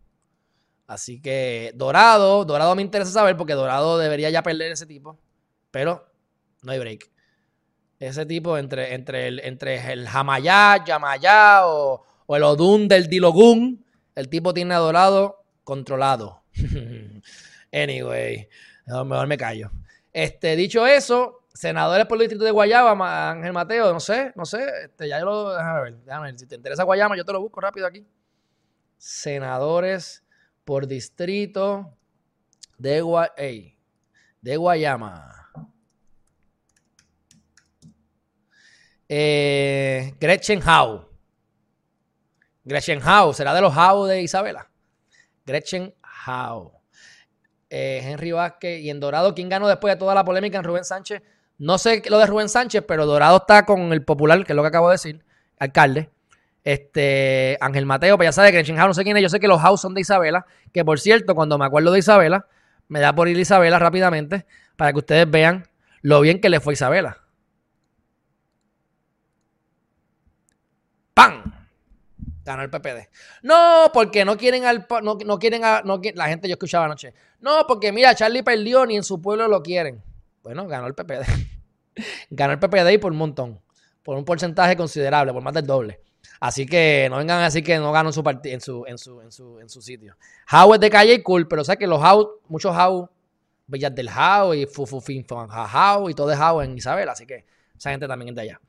[0.86, 5.18] Así que Dorado, Dorado me interesa saber porque Dorado debería ya perder ese tipo.
[5.70, 6.10] Pero
[6.62, 7.10] no hay break.
[7.98, 13.84] Ese tipo entre, entre el, entre el Jamayá, Yamayá o, o el Odun del Dilogun,
[14.14, 16.42] el tipo tiene a Dorado controlado.
[17.72, 18.48] anyway,
[18.86, 19.70] mejor me callo.
[20.12, 24.66] Este, dicho eso, senadores por el distrito de Guayama, Ángel Mateo, no sé, no sé,
[24.84, 27.40] este, ya yo lo, déjame ver, déjame ver, si te interesa Guayama, yo te lo
[27.40, 28.06] busco rápido aquí.
[28.96, 30.24] Senadores
[30.64, 31.94] por distrito
[32.78, 33.02] de,
[34.40, 35.32] de Guayama.
[39.08, 41.15] Eh, Gretchen Howe.
[42.66, 44.68] Gretchen Howe, será de los Howe de Isabela.
[45.46, 45.94] Gretchen
[46.26, 46.72] Howe.
[47.70, 50.84] Eh, Henry Vázquez y en Dorado, ¿quién ganó después de toda la polémica en Rubén
[50.84, 51.22] Sánchez?
[51.58, 54.62] No sé lo de Rubén Sánchez, pero Dorado está con el popular, que es lo
[54.62, 55.24] que acabo de decir,
[55.60, 56.10] alcalde.
[56.64, 59.46] Este, Ángel Mateo, pues ya sabe, Gretchen Howe, no sé quién es, yo sé que
[59.46, 62.48] los Howe son de Isabela, que por cierto, cuando me acuerdo de Isabela,
[62.88, 64.44] me da por ir a Isabela rápidamente
[64.76, 65.68] para que ustedes vean
[66.02, 67.18] lo bien que le fue Isabela.
[71.14, 71.65] ¡Pam!
[72.46, 73.08] Ganó el PPD.
[73.42, 75.82] No, porque no quieren al no, no quieren a,
[76.14, 77.12] la gente yo escuchaba anoche.
[77.40, 80.00] No, porque mira, Charlie perdió ni en su pueblo lo quieren.
[80.44, 81.26] Bueno, ganó el PPD.
[82.30, 83.60] ganó el PPD y por un montón.
[84.04, 86.00] Por un porcentaje considerable, por más del doble.
[86.38, 89.20] Así que no vengan a decir que no ganó en su, en su, en su,
[89.20, 90.16] en su, en su sitio.
[90.52, 93.10] How es de calle y cool, pero sabes que los How, muchos How,
[93.66, 97.44] Villas del How y Fufufin How y todo de How en Isabel, así que
[97.76, 98.60] esa gente también es de allá.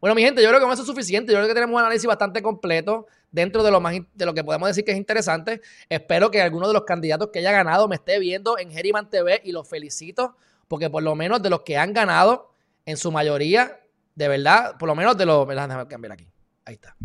[0.00, 1.32] Bueno, mi gente, yo creo que con eso es suficiente.
[1.32, 4.44] Yo creo que tenemos un análisis bastante completo dentro de lo, más, de lo que
[4.44, 5.60] podemos decir que es interesante.
[5.88, 9.40] Espero que alguno de los candidatos que haya ganado me esté viendo en Geriman TV
[9.44, 10.36] y los felicito
[10.68, 12.54] porque por lo menos de los que han ganado,
[12.86, 13.80] en su mayoría,
[14.14, 15.46] de verdad, por lo menos de los...
[15.48, 16.28] Déjame cambiar aquí.
[16.64, 16.96] Ahí está.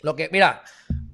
[0.00, 0.62] Lo que, mira,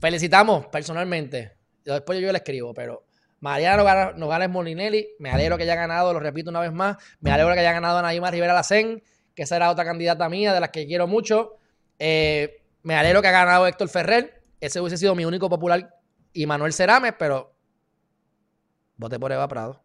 [0.00, 1.56] felicitamos personalmente.
[1.84, 3.04] Después yo le escribo, pero
[3.40, 3.84] Mariano
[4.16, 7.60] Nogales Molinelli, me alegro que haya ganado, lo repito una vez más, me alegro que
[7.60, 9.02] haya ganado a Naima Rivera Lacén,
[9.38, 11.58] que esa era otra candidata mía, de las que quiero mucho.
[12.00, 14.42] Eh, me alegro que ha ganado Héctor Ferrer.
[14.60, 15.94] Ese hubiese sido mi único popular
[16.32, 17.54] y Manuel Cerame, pero
[18.96, 19.80] voté por Eva Prado.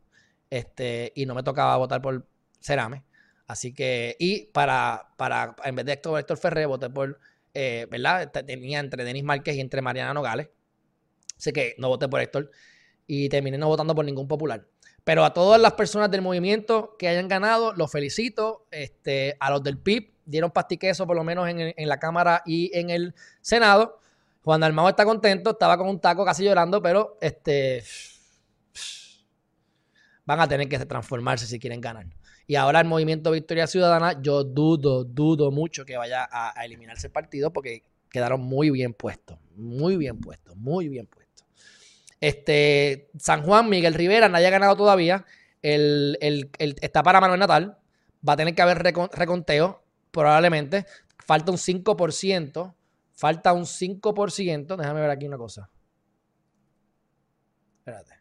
[0.49, 2.25] Este, y no me tocaba votar por
[2.61, 3.03] Cerame.
[3.45, 7.19] Así que, y para, para en vez de Héctor, Héctor Ferrer, voté por,
[7.53, 8.31] eh, ¿verdad?
[8.31, 10.49] Tenía entre Denis Márquez y entre Mariana Nogales.
[11.37, 12.49] Así que no voté por Héctor.
[13.05, 14.65] Y terminé no votando por ningún popular.
[15.03, 18.65] Pero a todas las personas del movimiento que hayan ganado, los felicito.
[18.71, 22.89] Este, a los del PIB dieron pastiqueso por lo menos en, la Cámara y en
[22.89, 23.99] el Senado.
[24.43, 27.83] Juan Dalmao está contento, estaba con un taco casi llorando, pero este
[30.25, 32.05] van a tener que transformarse si quieren ganar.
[32.45, 37.07] Y ahora el movimiento Victoria Ciudadana, yo dudo, dudo mucho que vaya a, a eliminarse
[37.07, 41.22] el partido porque quedaron muy bien puestos, muy bien puestos, muy bien puestos.
[42.23, 45.25] Este, San Juan, Miguel Rivera, nadie ha ganado todavía.
[45.61, 46.17] El,
[46.81, 47.77] está para Manuel Natal.
[48.25, 50.85] Va a tener que haber reconteo, probablemente.
[51.17, 52.75] Falta un 5%.
[53.11, 54.77] Falta un 5%.
[54.77, 55.69] Déjame ver aquí una cosa.
[57.79, 58.13] Espérate.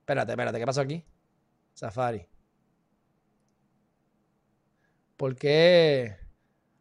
[0.00, 1.04] Espérate, espérate, ¿qué pasó aquí?
[1.74, 2.26] Safari.
[5.18, 6.16] ¿Por qué?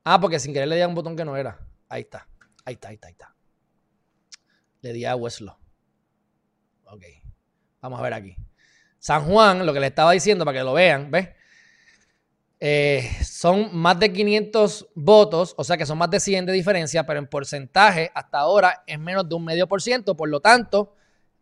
[0.06, 1.69] Ah, porque sin querer le di a un botón que no era.
[1.90, 2.28] Ahí está.
[2.66, 3.36] Ahí está, ahí está, ahí está.
[4.82, 5.58] Le di a Westlaw.
[6.86, 7.04] Ok.
[7.82, 8.36] Vamos a ver aquí.
[9.00, 11.30] San Juan, lo que le estaba diciendo para que lo vean, ¿ves?
[12.62, 17.06] Eh, son más de 500 votos, o sea que son más de 100 de diferencia,
[17.06, 20.16] pero en porcentaje hasta ahora es menos de un medio por ciento.
[20.16, 20.94] Por lo tanto,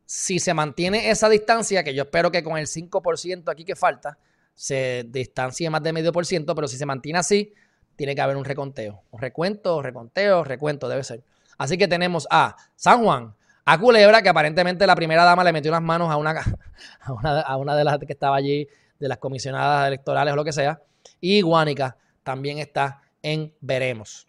[0.06, 4.20] si se mantiene esa distancia, que yo espero que con el 5% aquí que falta,
[4.54, 7.54] se distancie más de medio por ciento, pero si se mantiene así,
[7.98, 9.02] tiene que haber un reconteo.
[9.12, 11.22] Un recuento, reconteo, recuento debe ser.
[11.58, 13.34] Así que tenemos a San Juan,
[13.66, 16.32] a Culebra, que aparentemente la primera dama le metió las manos a una,
[17.02, 18.68] a una, a una de las que estaba allí,
[19.00, 20.80] de las comisionadas electorales o lo que sea.
[21.20, 24.28] Y Guánica también está en Veremos.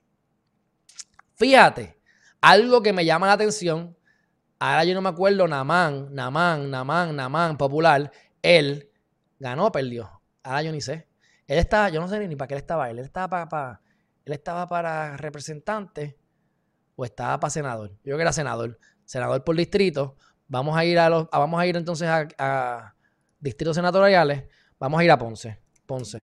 [1.36, 1.98] Fíjate,
[2.40, 3.96] algo que me llama la atención,
[4.58, 8.10] ahora yo no me acuerdo, Namán, Namán, Namán, Namán, popular,
[8.42, 8.88] él
[9.38, 10.20] ganó o perdió.
[10.42, 11.07] Ahora yo ni sé.
[11.48, 13.80] Él estaba, yo no sé ni para qué él estaba, él estaba para,
[14.26, 16.18] él estaba para representante
[16.94, 17.90] o estaba para senador.
[17.90, 20.14] Yo creo que era senador, senador por distrito.
[20.46, 22.94] Vamos a ir a los, vamos a ir entonces a,
[23.40, 24.44] distritos senatoriales.
[24.78, 25.58] Vamos a ir a Ponce.
[25.86, 26.18] Ponce.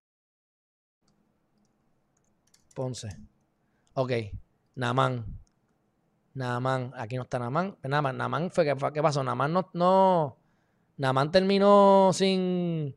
[2.75, 3.09] Ponce.
[3.93, 4.11] Ok.
[4.75, 5.25] Namán.
[6.35, 6.91] Namán.
[6.95, 7.77] Aquí no está Namán.
[7.81, 8.63] Namán, Namán fue
[8.93, 9.23] ¿qué pasó?
[9.23, 10.37] Namán no, no.
[10.97, 12.95] Namán terminó sin.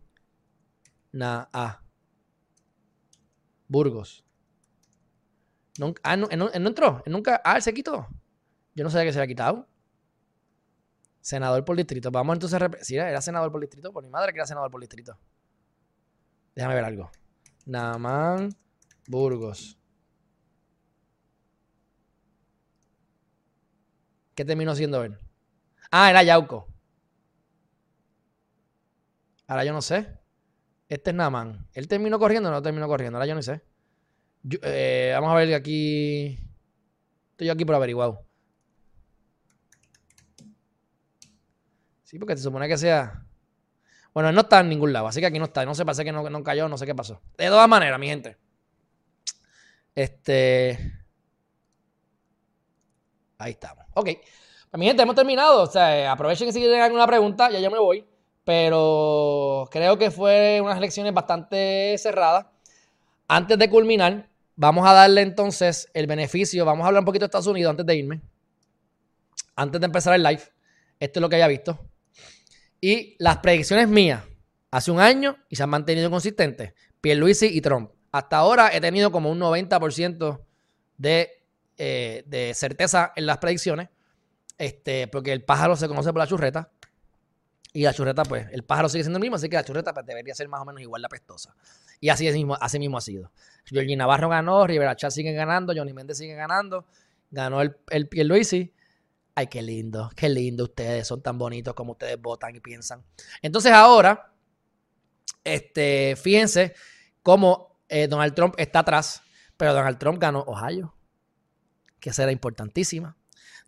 [1.12, 1.80] Na, ah.
[3.68, 4.24] Burgos.
[5.78, 7.02] Nunca, ah, no, él no, entró.
[7.06, 7.40] Nunca.
[7.44, 8.08] Ah, él se quitó.
[8.74, 9.68] Yo no sabía que se había quitado.
[11.20, 12.10] Senador por distrito.
[12.10, 12.70] Vamos entonces a.
[12.82, 13.92] Sí, era senador por distrito.
[13.92, 15.16] Por mi madre que era senador por distrito.
[16.54, 17.10] Déjame ver algo.
[17.66, 18.50] Namán.
[19.06, 19.78] Burgos.
[24.34, 25.18] ¿Qué terminó siendo él?
[25.90, 26.66] Ah, era Yauco.
[29.46, 30.17] Ahora yo no sé.
[30.88, 31.68] Este es Naman.
[31.74, 33.18] ¿Él terminó corriendo o no terminó corriendo?
[33.18, 33.62] Ahora yo no sé.
[34.62, 36.38] eh, vamos a ver aquí.
[37.32, 38.24] Estoy yo aquí por averiguado.
[42.04, 43.26] Sí, porque se supone que sea.
[44.14, 45.64] Bueno, él no está en ningún lado, así que aquí no está.
[45.66, 47.20] No sé, parece que no, no cayó, no sé qué pasó.
[47.36, 48.38] De todas maneras, mi gente.
[49.94, 50.78] Este.
[53.36, 53.84] Ahí estamos.
[53.94, 54.08] Ok.
[54.70, 55.62] Pues, mi gente, hemos terminado.
[55.62, 57.50] O sea, aprovechen si tienen alguna pregunta.
[57.50, 58.06] Ya yo me voy.
[58.48, 62.46] Pero creo que fue unas elecciones bastante cerradas.
[63.26, 64.26] Antes de culminar,
[64.56, 66.64] vamos a darle entonces el beneficio.
[66.64, 68.22] Vamos a hablar un poquito de Estados Unidos antes de irme.
[69.54, 70.40] Antes de empezar el live.
[70.98, 71.78] Esto es lo que haya visto.
[72.80, 74.24] Y las predicciones mías
[74.70, 76.72] hace un año y se han mantenido consistentes.
[77.02, 77.90] Pierluisi y Trump.
[78.12, 80.40] Hasta ahora he tenido como un 90%
[80.96, 81.44] de,
[81.76, 83.90] eh, de, certeza en las predicciones,
[84.56, 86.70] este, porque el pájaro se conoce por la churreta.
[87.72, 90.06] Y la churreta, pues, el pájaro sigue siendo el mismo, así que la churreta pues,
[90.06, 91.54] debería ser más o menos igual la pestosa.
[92.00, 93.30] Y así, mismo, así mismo ha sido.
[93.64, 96.86] Georgie Navarro ganó, Rivera Chat sigue ganando, Johnny Méndez sigue ganando,
[97.30, 98.74] ganó el, el Pierluisi.
[99.34, 103.04] Ay, qué lindo, qué lindo ustedes, son tan bonitos como ustedes votan y piensan.
[103.42, 104.32] Entonces ahora,
[105.44, 106.74] este, fíjense
[107.22, 109.22] cómo eh, Donald Trump está atrás,
[109.56, 110.94] pero Donald Trump ganó Ohio,
[112.00, 113.16] que será importantísima.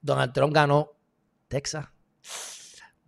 [0.01, 0.93] Donald Trump ganó
[1.49, 1.87] Texas.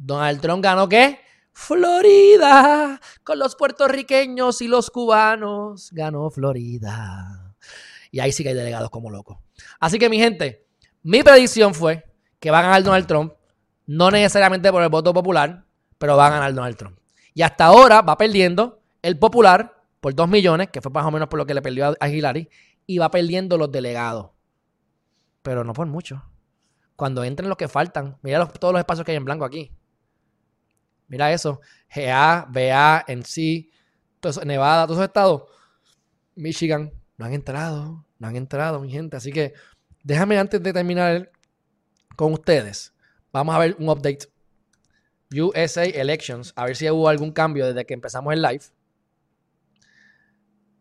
[0.05, 1.21] Donald Trump ganó qué?
[1.53, 5.91] Florida, con los puertorriqueños y los cubanos.
[5.93, 7.55] Ganó Florida.
[8.11, 9.39] Y ahí sí que hay delegados como locos.
[9.79, 10.67] Así que mi gente,
[11.03, 12.05] mi predicción fue
[12.41, 13.35] que va a ganar Donald Trump,
[13.87, 15.65] no necesariamente por el voto popular,
[15.99, 16.99] pero va a ganar Donald Trump.
[17.33, 21.29] Y hasta ahora va perdiendo el popular por 2 millones, que fue más o menos
[21.29, 22.49] por lo que le perdió a Hillary,
[22.87, 24.31] y va perdiendo los delegados.
[25.43, 26.25] Pero no por mucho.
[26.97, 29.71] Cuando entren los que faltan, mira los, todos los espacios que hay en blanco aquí.
[31.13, 31.61] Mira eso.
[31.95, 33.69] GA, BA, NC,
[34.47, 35.43] Nevada, todos esos estados.
[36.35, 39.19] Michigan, no han entrado, no han entrado, mi gente.
[39.19, 39.53] Así que
[40.03, 41.31] déjame antes de terminar
[42.17, 42.95] con ustedes.
[43.31, 44.33] Vamos a ver un update.
[45.35, 48.65] USA Elections, a ver si hubo algún cambio desde que empezamos el live.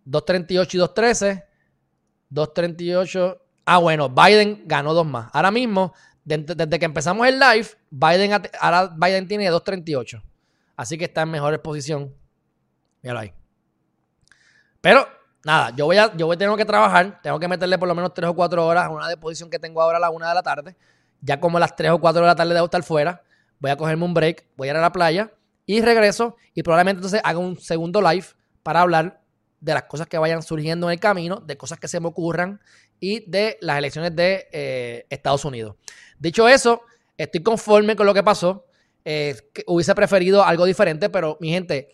[0.05, 1.43] 238 y 213.
[2.29, 3.45] 238.
[3.65, 5.29] Ah, bueno, Biden ganó dos más.
[5.33, 5.93] Ahora mismo,
[6.23, 10.21] desde, que empezamos el live, Biden, ahora Biden tiene 238.
[10.75, 12.13] Así que está en mejor posición.
[13.01, 13.33] Míralo ahí.
[14.81, 15.07] Pero,
[15.43, 17.19] nada, yo voy a, yo voy a tener que trabajar.
[17.21, 19.81] Tengo que meterle por lo menos 3 o 4 horas a una deposición que tengo
[19.81, 20.75] ahora a la 1 de la tarde.
[21.21, 23.23] Ya como a las 3 o 4 de la tarde debo estar fuera.
[23.59, 25.31] Voy a cogerme un break, voy a ir a la playa
[25.65, 26.35] y regreso.
[26.53, 28.25] Y probablemente entonces haga un segundo live
[28.63, 29.21] para hablar
[29.59, 32.59] de las cosas que vayan surgiendo en el camino, de cosas que se me ocurran
[33.01, 35.75] y de las elecciones de eh, Estados Unidos.
[36.19, 36.83] Dicho eso,
[37.17, 38.67] estoy conforme con lo que pasó.
[39.03, 39.35] eh,
[39.65, 41.89] hubiese preferido algo diferente, pero mi gente,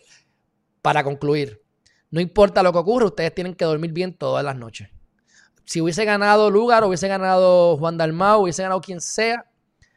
[0.82, 1.62] para concluir,
[2.10, 4.90] no importa lo que ocurra, ustedes tienen que dormir bien todas las noches.
[5.64, 9.46] Si hubiese ganado Lugar, hubiese ganado Juan Dalmau, hubiese ganado quien sea,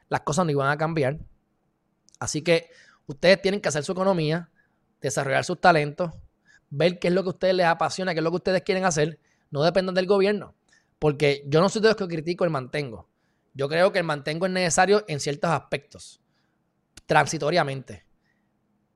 [0.07, 1.20] las cosas no iban a cambiar.
[2.20, 2.70] Así que
[3.05, 4.49] ustedes tienen que hacer su economía,
[5.01, 6.12] desarrollar sus talentos,
[6.70, 8.86] ver qué es lo que a ustedes les apasiona, qué es lo que ustedes quieren
[8.86, 9.20] hacer.
[9.49, 10.55] No dependan del gobierno.
[11.02, 13.10] Porque yo no soy de los que critico el mantengo.
[13.56, 16.22] Yo creo que el mantengo es necesario en ciertos aspectos,
[17.08, 18.06] transitoriamente.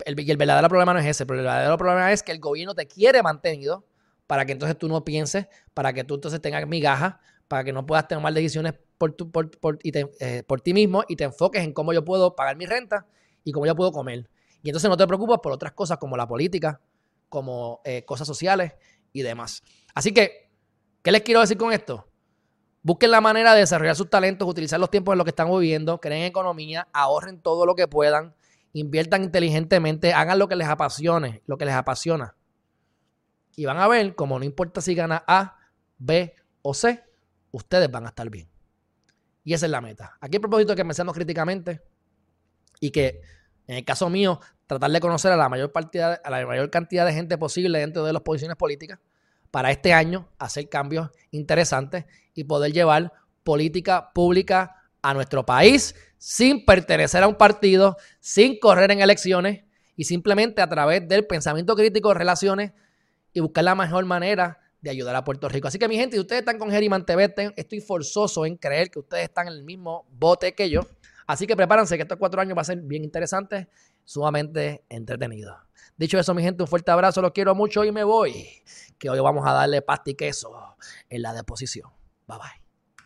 [0.05, 2.39] El, y el verdadero problema no es ese, pero el verdadero problema es que el
[2.39, 3.87] gobierno te quiere mantenido
[4.27, 7.15] para que entonces tú no pienses, para que tú entonces tengas migajas,
[7.47, 11.15] para que no puedas tomar decisiones por, tu, por, por, eh, por ti mismo y
[11.15, 13.07] te enfoques en cómo yo puedo pagar mi renta
[13.43, 14.29] y cómo yo puedo comer.
[14.61, 16.79] Y entonces no te preocupas por otras cosas como la política,
[17.29, 18.73] como eh, cosas sociales
[19.11, 19.63] y demás.
[19.95, 20.44] Así que,
[21.05, 22.09] ¿qué les quiero decir con esto?
[22.81, 26.01] Busquen la manera de desarrollar sus talentos, utilizar los tiempos en los que están viviendo,
[26.01, 28.33] creen economía, ahorren todo lo que puedan,
[28.73, 32.35] inviertan inteligentemente, hagan lo que les apasione, lo que les apasiona.
[33.55, 35.59] Y van a ver, como no importa si gana A,
[35.99, 36.33] B
[36.63, 37.03] o C,
[37.51, 38.49] ustedes van a estar bien.
[39.43, 40.17] Y esa es la meta.
[40.19, 41.83] Aquí el propósito es que pensemos críticamente
[42.79, 43.21] y que,
[43.67, 45.71] en el caso mío, tratar de conocer a la mayor,
[46.23, 48.99] a la mayor cantidad de gente posible dentro de las posiciones políticas
[49.55, 52.03] para este año hacer cambios interesantes
[52.33, 58.91] y poder llevar política pública a nuestro país sin pertenecer a un partido, sin correr
[58.91, 59.63] en elecciones
[59.95, 62.73] y simplemente a través del pensamiento crítico, relaciones
[63.31, 65.69] y buscar la mejor manera de ayudar a Puerto Rico.
[65.69, 68.99] Así que mi gente, si ustedes están con Geriman TV, estoy forzoso en creer que
[68.99, 70.81] ustedes están en el mismo bote que yo.
[71.27, 73.67] Así que prepárense que estos cuatro años va a ser bien interesantes,
[74.03, 75.64] sumamente entretenidos.
[75.97, 78.63] Dicho eso, mi gente, un fuerte abrazo, los quiero mucho y me voy.
[78.97, 80.75] Que hoy vamos a darle pasta y queso
[81.09, 81.89] en la deposición.
[82.27, 83.05] Bye bye.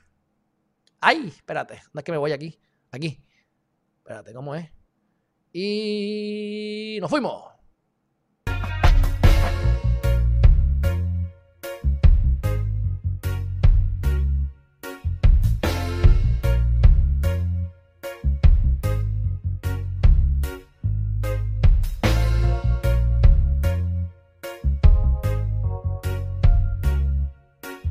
[1.01, 2.59] Ay, espérate, no es que me voy aquí.
[2.91, 3.23] Aquí.
[3.97, 4.71] Espérate, ¿cómo es?
[5.53, 7.58] Y nos fuimos.